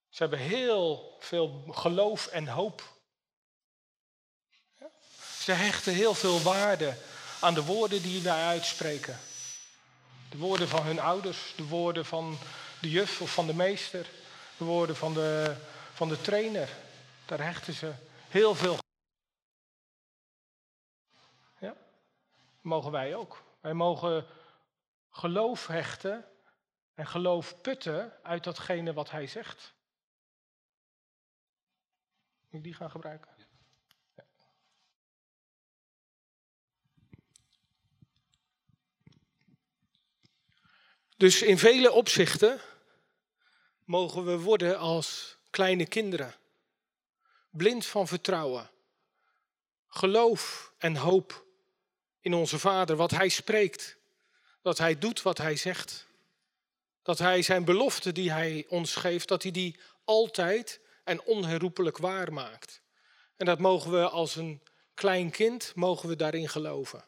Ze 0.10 0.22
hebben 0.22 0.40
heel 0.40 1.16
veel 1.20 1.64
geloof 1.70 2.28
en 2.28 2.48
hoop. 2.48 2.84
Ze 5.40 5.52
hechten 5.52 5.94
heel 5.94 6.14
veel 6.14 6.42
waarde 6.42 6.98
aan 7.44 7.54
de 7.54 7.64
woorden 7.64 8.02
die 8.02 8.22
wij 8.22 8.46
uitspreken. 8.46 9.20
De 10.30 10.38
woorden 10.38 10.68
van 10.68 10.84
hun 10.84 11.00
ouders, 11.00 11.54
de 11.56 11.68
woorden 11.68 12.06
van 12.06 12.38
de 12.82 12.90
juf 12.90 13.22
of 13.22 13.34
van 13.34 13.48
de 13.48 13.54
meester, 13.54 14.08
de 14.58 14.64
woorden 14.66 14.96
van 14.96 15.14
de, 15.14 15.56
van 15.94 16.10
de 16.10 16.22
trainer. 16.22 16.70
Daar 17.26 17.44
hechten 17.44 17.74
ze 17.74 17.94
heel 18.30 18.56
veel. 18.56 18.78
Ja, 21.60 21.76
mogen 22.62 22.92
wij 22.92 23.16
ook. 23.16 23.44
Wij 23.62 23.74
mogen 23.74 24.26
geloof 25.10 25.68
hechten 25.68 26.26
en 26.94 27.08
geloof 27.08 27.62
putten 27.62 28.14
uit 28.22 28.44
datgene 28.44 28.94
wat 28.94 29.12
hij 29.12 29.28
zegt. 29.28 29.74
Moet 32.50 32.54
ik 32.54 32.64
die 32.64 32.74
gaan 32.74 32.92
gebruiken? 32.92 33.33
Dus 41.24 41.42
in 41.42 41.58
vele 41.58 41.92
opzichten 41.92 42.60
mogen 43.84 44.26
we 44.26 44.38
worden 44.40 44.78
als 44.78 45.38
kleine 45.50 45.86
kinderen. 45.86 46.36
Blind 47.50 47.86
van 47.86 48.08
vertrouwen. 48.08 48.70
Geloof 49.88 50.72
en 50.78 50.96
hoop 50.96 51.46
in 52.20 52.34
onze 52.34 52.60
Vader, 52.60 52.96
wat 52.96 53.12
Hij 53.12 53.30
spreekt. 53.30 53.98
Dat 54.62 54.78
Hij 54.78 54.98
doet 54.98 55.22
wat 55.22 55.38
Hij 55.38 55.56
zegt. 55.56 56.08
Dat 57.04 57.20
Hij 57.20 57.42
zijn 57.42 57.66
belofte 57.66 58.12
die 58.12 58.32
Hij 58.32 58.66
ons 58.70 58.96
geeft, 58.96 59.28
dat 59.28 59.44
Hij 59.44 59.52
die 59.52 59.80
altijd 60.04 60.80
en 61.04 61.22
onherroepelijk 61.22 61.98
waar 61.98 62.34
maakt. 62.34 62.82
En 63.38 63.46
dat 63.46 63.60
mogen 63.60 63.92
we 63.92 64.10
als 64.10 64.36
een 64.36 64.62
klein 64.94 65.32
kind, 65.32 65.72
mogen 65.76 66.10
we 66.10 66.16
daarin 66.16 66.50
geloven. 66.50 67.06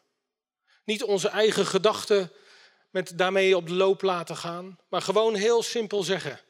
Niet 0.84 1.02
onze 1.02 1.28
eigen 1.28 1.66
gedachten 1.66 2.32
met 2.90 3.18
daarmee 3.18 3.56
op 3.56 3.66
de 3.66 3.74
loop 3.74 4.02
laten 4.02 4.36
gaan, 4.36 4.78
maar 4.88 5.02
gewoon 5.02 5.34
heel 5.34 5.62
simpel 5.62 6.02
zeggen. 6.02 6.40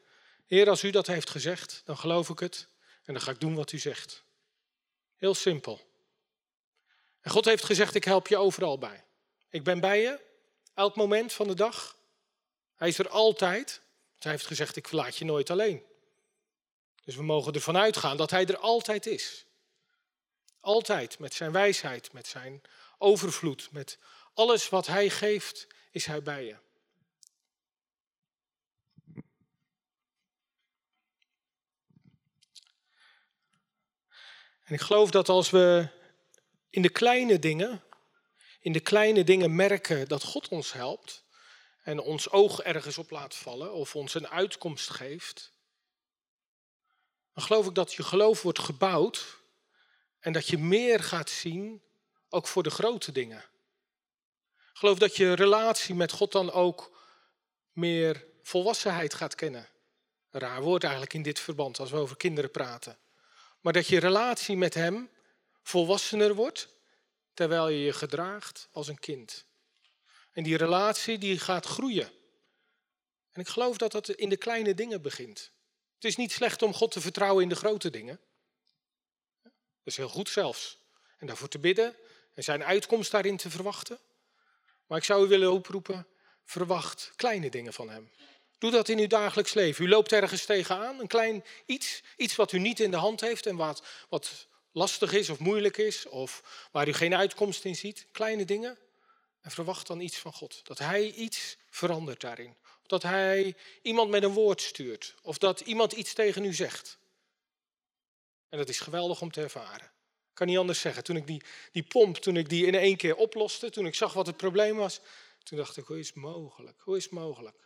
Heer, 0.45 0.69
als 0.69 0.83
u 0.83 0.89
dat 0.89 1.07
heeft 1.07 1.29
gezegd, 1.29 1.81
dan 1.85 1.97
geloof 1.97 2.29
ik 2.29 2.39
het 2.39 2.67
en 3.03 3.13
dan 3.13 3.21
ga 3.21 3.31
ik 3.31 3.39
doen 3.39 3.55
wat 3.55 3.71
u 3.71 3.79
zegt. 3.79 4.23
Heel 5.15 5.35
simpel. 5.35 5.81
En 7.21 7.31
God 7.31 7.45
heeft 7.45 7.63
gezegd, 7.63 7.95
ik 7.95 8.03
help 8.03 8.27
je 8.27 8.37
overal 8.37 8.77
bij. 8.77 9.03
Ik 9.49 9.63
ben 9.63 9.79
bij 9.79 10.01
je, 10.01 10.19
elk 10.73 10.95
moment 10.95 11.33
van 11.33 11.47
de 11.47 11.53
dag. 11.53 11.97
Hij 12.75 12.87
is 12.87 12.99
er 12.99 13.09
altijd. 13.09 13.81
Hij 14.19 14.31
heeft 14.31 14.45
gezegd, 14.45 14.75
ik 14.75 14.87
verlaat 14.87 15.17
je 15.17 15.25
nooit 15.25 15.49
alleen. 15.49 15.83
Dus 17.03 17.15
we 17.15 17.23
mogen 17.23 17.53
ervan 17.53 17.77
uitgaan 17.77 18.17
dat 18.17 18.29
hij 18.29 18.45
er 18.45 18.57
altijd 18.57 19.05
is. 19.05 19.45
Altijd, 20.59 21.19
met 21.19 21.33
zijn 21.33 21.51
wijsheid, 21.51 22.13
met 22.13 22.27
zijn 22.27 22.61
overvloed, 22.97 23.71
met 23.71 23.97
alles 24.33 24.69
wat 24.69 24.87
hij 24.87 25.09
geeft, 25.09 25.67
is 25.97 26.05
hij 26.05 26.21
bij 26.21 26.45
je. 26.45 26.55
En 34.63 34.73
ik 34.73 34.81
geloof 34.81 35.11
dat 35.11 35.29
als 35.29 35.49
we 35.49 35.89
in 36.69 36.81
de 36.81 36.89
kleine 36.89 37.39
dingen, 37.39 37.83
in 38.59 38.71
de 38.71 38.79
kleine 38.79 39.23
dingen 39.23 39.55
merken 39.55 40.07
dat 40.07 40.23
God 40.23 40.47
ons 40.47 40.73
helpt 40.73 41.23
en 41.83 41.99
ons 41.99 42.29
oog 42.29 42.61
ergens 42.61 42.97
op 42.97 43.09
laat 43.09 43.35
vallen 43.35 43.73
of 43.73 43.95
ons 43.95 44.13
een 44.13 44.27
uitkomst 44.27 44.89
geeft, 44.89 45.51
dan 47.33 47.43
geloof 47.43 47.67
ik 47.67 47.75
dat 47.75 47.93
je 47.93 48.03
geloof 48.03 48.41
wordt 48.41 48.59
gebouwd 48.59 49.37
en 50.19 50.33
dat 50.33 50.47
je 50.47 50.57
meer 50.57 51.03
gaat 51.03 51.29
zien, 51.29 51.81
ook 52.29 52.47
voor 52.47 52.63
de 52.63 52.69
grote 52.69 53.11
dingen. 53.11 53.43
Geloof 54.77 54.97
dat 54.97 55.15
je 55.15 55.33
relatie 55.33 55.95
met 55.95 56.11
God 56.11 56.31
dan 56.31 56.51
ook 56.51 56.91
meer 57.71 58.25
volwassenheid 58.41 59.13
gaat 59.13 59.35
kennen. 59.35 59.69
Raar 60.29 60.61
woord 60.61 60.83
eigenlijk 60.83 61.13
in 61.13 61.21
dit 61.21 61.39
verband 61.39 61.79
als 61.79 61.91
we 61.91 61.97
over 61.97 62.17
kinderen 62.17 62.51
praten. 62.51 62.97
Maar 63.61 63.73
dat 63.73 63.87
je 63.87 63.99
relatie 63.99 64.57
met 64.57 64.73
Hem 64.73 65.09
volwassener 65.63 66.35
wordt, 66.35 66.69
terwijl 67.33 67.69
je 67.69 67.79
je 67.79 67.93
gedraagt 67.93 68.67
als 68.71 68.87
een 68.87 68.99
kind. 68.99 69.45
En 70.31 70.43
die 70.43 70.57
relatie 70.57 71.17
die 71.17 71.39
gaat 71.39 71.65
groeien. 71.65 72.11
En 73.31 73.41
ik 73.41 73.47
geloof 73.47 73.77
dat 73.77 73.91
dat 73.91 74.09
in 74.09 74.29
de 74.29 74.37
kleine 74.37 74.73
dingen 74.73 75.01
begint. 75.01 75.51
Het 75.95 76.05
is 76.05 76.15
niet 76.15 76.31
slecht 76.31 76.61
om 76.61 76.73
God 76.73 76.91
te 76.91 77.01
vertrouwen 77.01 77.43
in 77.43 77.49
de 77.49 77.55
grote 77.55 77.89
dingen. 77.89 78.19
Dat 79.43 79.51
is 79.83 79.97
heel 79.97 80.09
goed 80.09 80.29
zelfs. 80.29 80.77
En 81.17 81.27
daarvoor 81.27 81.47
te 81.47 81.59
bidden 81.59 81.95
en 82.33 82.43
zijn 82.43 82.63
uitkomst 82.63 83.11
daarin 83.11 83.37
te 83.37 83.49
verwachten. 83.49 83.99
Maar 84.87 84.97
ik 84.97 85.03
zou 85.03 85.25
u 85.25 85.27
willen 85.27 85.51
oproepen, 85.51 86.07
verwacht 86.45 87.11
kleine 87.15 87.49
dingen 87.49 87.73
van 87.73 87.89
hem. 87.89 88.11
Doe 88.57 88.71
dat 88.71 88.89
in 88.89 88.99
uw 88.99 89.07
dagelijks 89.07 89.53
leven. 89.53 89.85
U 89.85 89.89
loopt 89.89 90.11
ergens 90.11 90.45
tegenaan, 90.45 90.99
een 90.99 91.07
klein 91.07 91.43
iets, 91.65 92.03
iets 92.17 92.35
wat 92.35 92.51
u 92.51 92.59
niet 92.59 92.79
in 92.79 92.91
de 92.91 92.97
hand 92.97 93.21
heeft 93.21 93.45
en 93.45 93.55
wat, 93.55 93.83
wat 94.09 94.47
lastig 94.71 95.13
is 95.13 95.29
of 95.29 95.39
moeilijk 95.39 95.77
is, 95.77 96.07
of 96.07 96.67
waar 96.71 96.87
u 96.87 96.93
geen 96.93 97.15
uitkomst 97.15 97.65
in 97.65 97.75
ziet. 97.75 98.07
Kleine 98.11 98.45
dingen. 98.45 98.77
En 99.41 99.51
verwacht 99.51 99.87
dan 99.87 99.99
iets 99.99 100.17
van 100.17 100.33
God. 100.33 100.59
Dat 100.63 100.77
Hij 100.77 101.11
iets 101.11 101.57
verandert 101.69 102.21
daarin 102.21 102.55
dat 102.87 103.03
hij 103.03 103.55
iemand 103.81 104.09
met 104.09 104.23
een 104.23 104.33
woord 104.33 104.61
stuurt. 104.61 105.15
Of 105.21 105.37
dat 105.37 105.59
iemand 105.59 105.91
iets 105.91 106.13
tegen 106.13 106.45
u 106.45 106.53
zegt. 106.53 106.97
En 108.49 108.57
dat 108.57 108.69
is 108.69 108.79
geweldig 108.79 109.21
om 109.21 109.31
te 109.31 109.41
ervaren. 109.41 109.91
Kan 110.37 110.47
niet 110.47 110.57
anders 110.57 110.79
zeggen. 110.79 111.03
Toen 111.03 111.15
ik 111.15 111.27
die, 111.27 111.41
die 111.71 111.83
pomp, 111.83 112.15
toen 112.15 112.37
ik 112.37 112.49
die 112.49 112.65
in 112.65 112.75
één 112.75 112.97
keer 112.97 113.15
oploste, 113.15 113.69
toen 113.69 113.85
ik 113.85 113.95
zag 113.95 114.13
wat 114.13 114.27
het 114.27 114.37
probleem 114.37 114.75
was, 114.75 114.99
toen 115.43 115.57
dacht 115.57 115.77
ik, 115.77 115.85
hoe 115.85 115.99
is 115.99 116.07
het 116.07 116.15
mogelijk? 116.15 116.81
Hoe 116.81 116.97
is 116.97 117.03
het 117.03 117.13
mogelijk? 117.13 117.57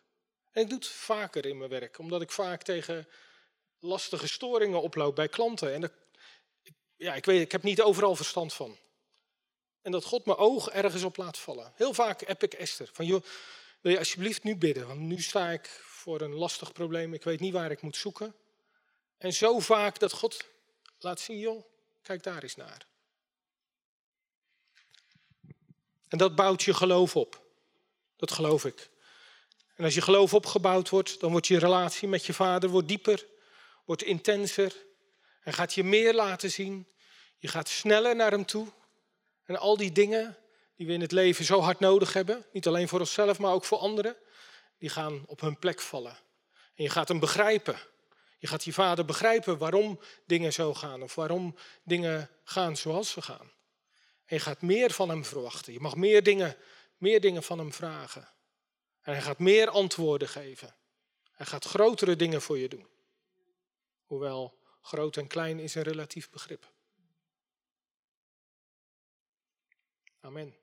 En 0.52 0.62
ik 0.62 0.70
doe 0.70 0.78
het 0.78 0.88
vaker 0.88 1.46
in 1.46 1.58
mijn 1.58 1.70
werk, 1.70 1.98
omdat 1.98 2.22
ik 2.22 2.32
vaak 2.32 2.64
tegen 2.64 3.08
lastige 3.80 4.28
storingen 4.28 4.82
oploop 4.82 5.16
bij 5.16 5.28
klanten. 5.28 5.74
En 5.74 5.92
ja, 6.96 7.14
ik, 7.14 7.26
weet, 7.26 7.42
ik 7.42 7.52
heb 7.52 7.64
niet 7.64 7.82
overal 7.82 8.16
verstand 8.16 8.54
van. 8.54 8.78
En 9.82 9.92
dat 9.92 10.04
God 10.04 10.26
mijn 10.26 10.38
oog 10.38 10.70
ergens 10.70 11.04
op 11.04 11.18
laat 11.18 11.38
vallen. 11.38 11.74
Heel 11.76 11.94
vaak 11.94 12.22
heb 12.28 12.44
ik 12.44 12.54
Esther. 12.54 12.90
Van, 12.94 13.06
joh, 13.06 13.24
wil 13.82 13.92
je 13.92 13.98
alsjeblieft 13.98 14.44
nu 14.44 14.56
bidden? 14.56 14.88
Want 14.88 15.00
nu 15.00 15.22
sta 15.22 15.50
ik 15.50 15.68
voor 15.84 16.22
een 16.22 16.34
lastig 16.34 16.72
probleem. 16.72 17.14
Ik 17.14 17.24
weet 17.24 17.40
niet 17.40 17.54
waar 17.54 17.72
ik 17.72 17.82
moet 17.82 17.98
zoeken. 17.98 18.36
En 19.18 19.34
zo 19.34 19.60
vaak 19.60 20.00
dat 20.00 20.12
God 20.12 20.46
laat 21.00 21.20
zien, 21.20 21.40
joh, 21.40 21.70
kijk 22.02 22.24
daar 22.24 22.44
eens 22.44 22.56
naar. 22.56 22.88
En 26.08 26.18
dat 26.18 26.36
bouwt 26.36 26.64
je 26.64 26.74
geloof 26.74 27.16
op. 27.16 27.42
Dat 28.16 28.32
geloof 28.32 28.66
ik. 28.66 28.90
En 29.76 29.84
als 29.84 29.94
je 29.94 30.02
geloof 30.02 30.34
opgebouwd 30.34 30.90
wordt, 30.90 31.20
dan 31.20 31.32
wordt 31.32 31.48
je 31.48 31.60
relatie 31.60 32.08
met 32.08 32.26
je 32.26 32.34
vader 32.34 32.70
wordt 32.70 32.88
dieper, 32.88 33.26
wordt 33.86 34.04
intenser. 34.04 34.76
En 35.44 35.54
gaat 35.54 35.74
je 35.74 35.84
meer 35.84 36.14
laten 36.14 36.52
zien. 36.52 36.88
Je 37.38 37.48
gaat 37.48 37.70
sneller 37.70 38.16
naar 38.16 38.32
hem 38.32 38.46
toe. 38.46 38.68
En 39.46 39.58
al 39.58 39.78
die 39.78 39.92
dingen, 39.92 40.38
die 40.76 40.88
we 40.88 40.94
in 40.94 41.02
het 41.02 41.12
leven 41.12 41.46
zo 41.46 41.60
hard 41.60 41.80
nodig 41.80 42.14
hebben, 42.14 42.46
niet 42.52 42.68
alleen 42.68 42.88
voor 42.88 43.00
onszelf, 43.00 43.40
maar 43.40 43.54
ook 43.54 43.66
voor 43.66 43.78
anderen, 43.78 44.16
die 44.78 44.90
gaan 44.90 45.24
op 45.26 45.42
hun 45.42 45.60
plek 45.60 45.82
vallen. 45.82 46.18
En 46.76 46.84
je 46.84 46.90
gaat 46.90 47.08
hem 47.08 47.20
begrijpen. 47.20 47.80
Je 48.42 48.48
gaat 48.48 48.64
je 48.64 48.74
vader 48.74 49.06
begrijpen 49.06 49.58
waarom 49.58 50.00
dingen 50.26 50.54
zo 50.54 50.74
gaan 50.74 51.02
of 51.02 51.16
waarom 51.16 51.56
dingen 51.84 52.30
gaan 52.44 52.78
zoals 52.78 53.12
ze 53.12 53.22
gaan. 53.22 53.52
En 54.26 54.36
je 54.36 54.40
gaat 54.40 54.62
meer 54.62 54.92
van 54.92 55.10
hem 55.10 55.26
verwachten. 55.26 55.74
Je 55.74 55.80
mag 55.80 55.96
meer 55.96 56.24
dingen 56.24 56.58
meer 57.02 57.22
dingen 57.22 57.44
van 57.44 57.58
hem 57.58 57.74
vragen. 57.74 58.30
En 59.02 59.14
hij 59.14 59.22
gaat 59.22 59.40
meer 59.40 59.70
antwoorden 59.70 60.28
geven. 60.28 60.76
Hij 61.32 61.46
gaat 61.46 61.66
grotere 61.66 62.16
dingen 62.16 62.42
voor 62.42 62.58
je 62.58 62.70
doen. 62.70 62.88
Hoewel 64.06 64.60
groot 64.82 65.18
en 65.18 65.28
klein 65.28 65.60
is 65.60 65.76
een 65.76 65.82
relatief 65.82 66.30
begrip. 66.30 66.72
Amen. 70.20 70.56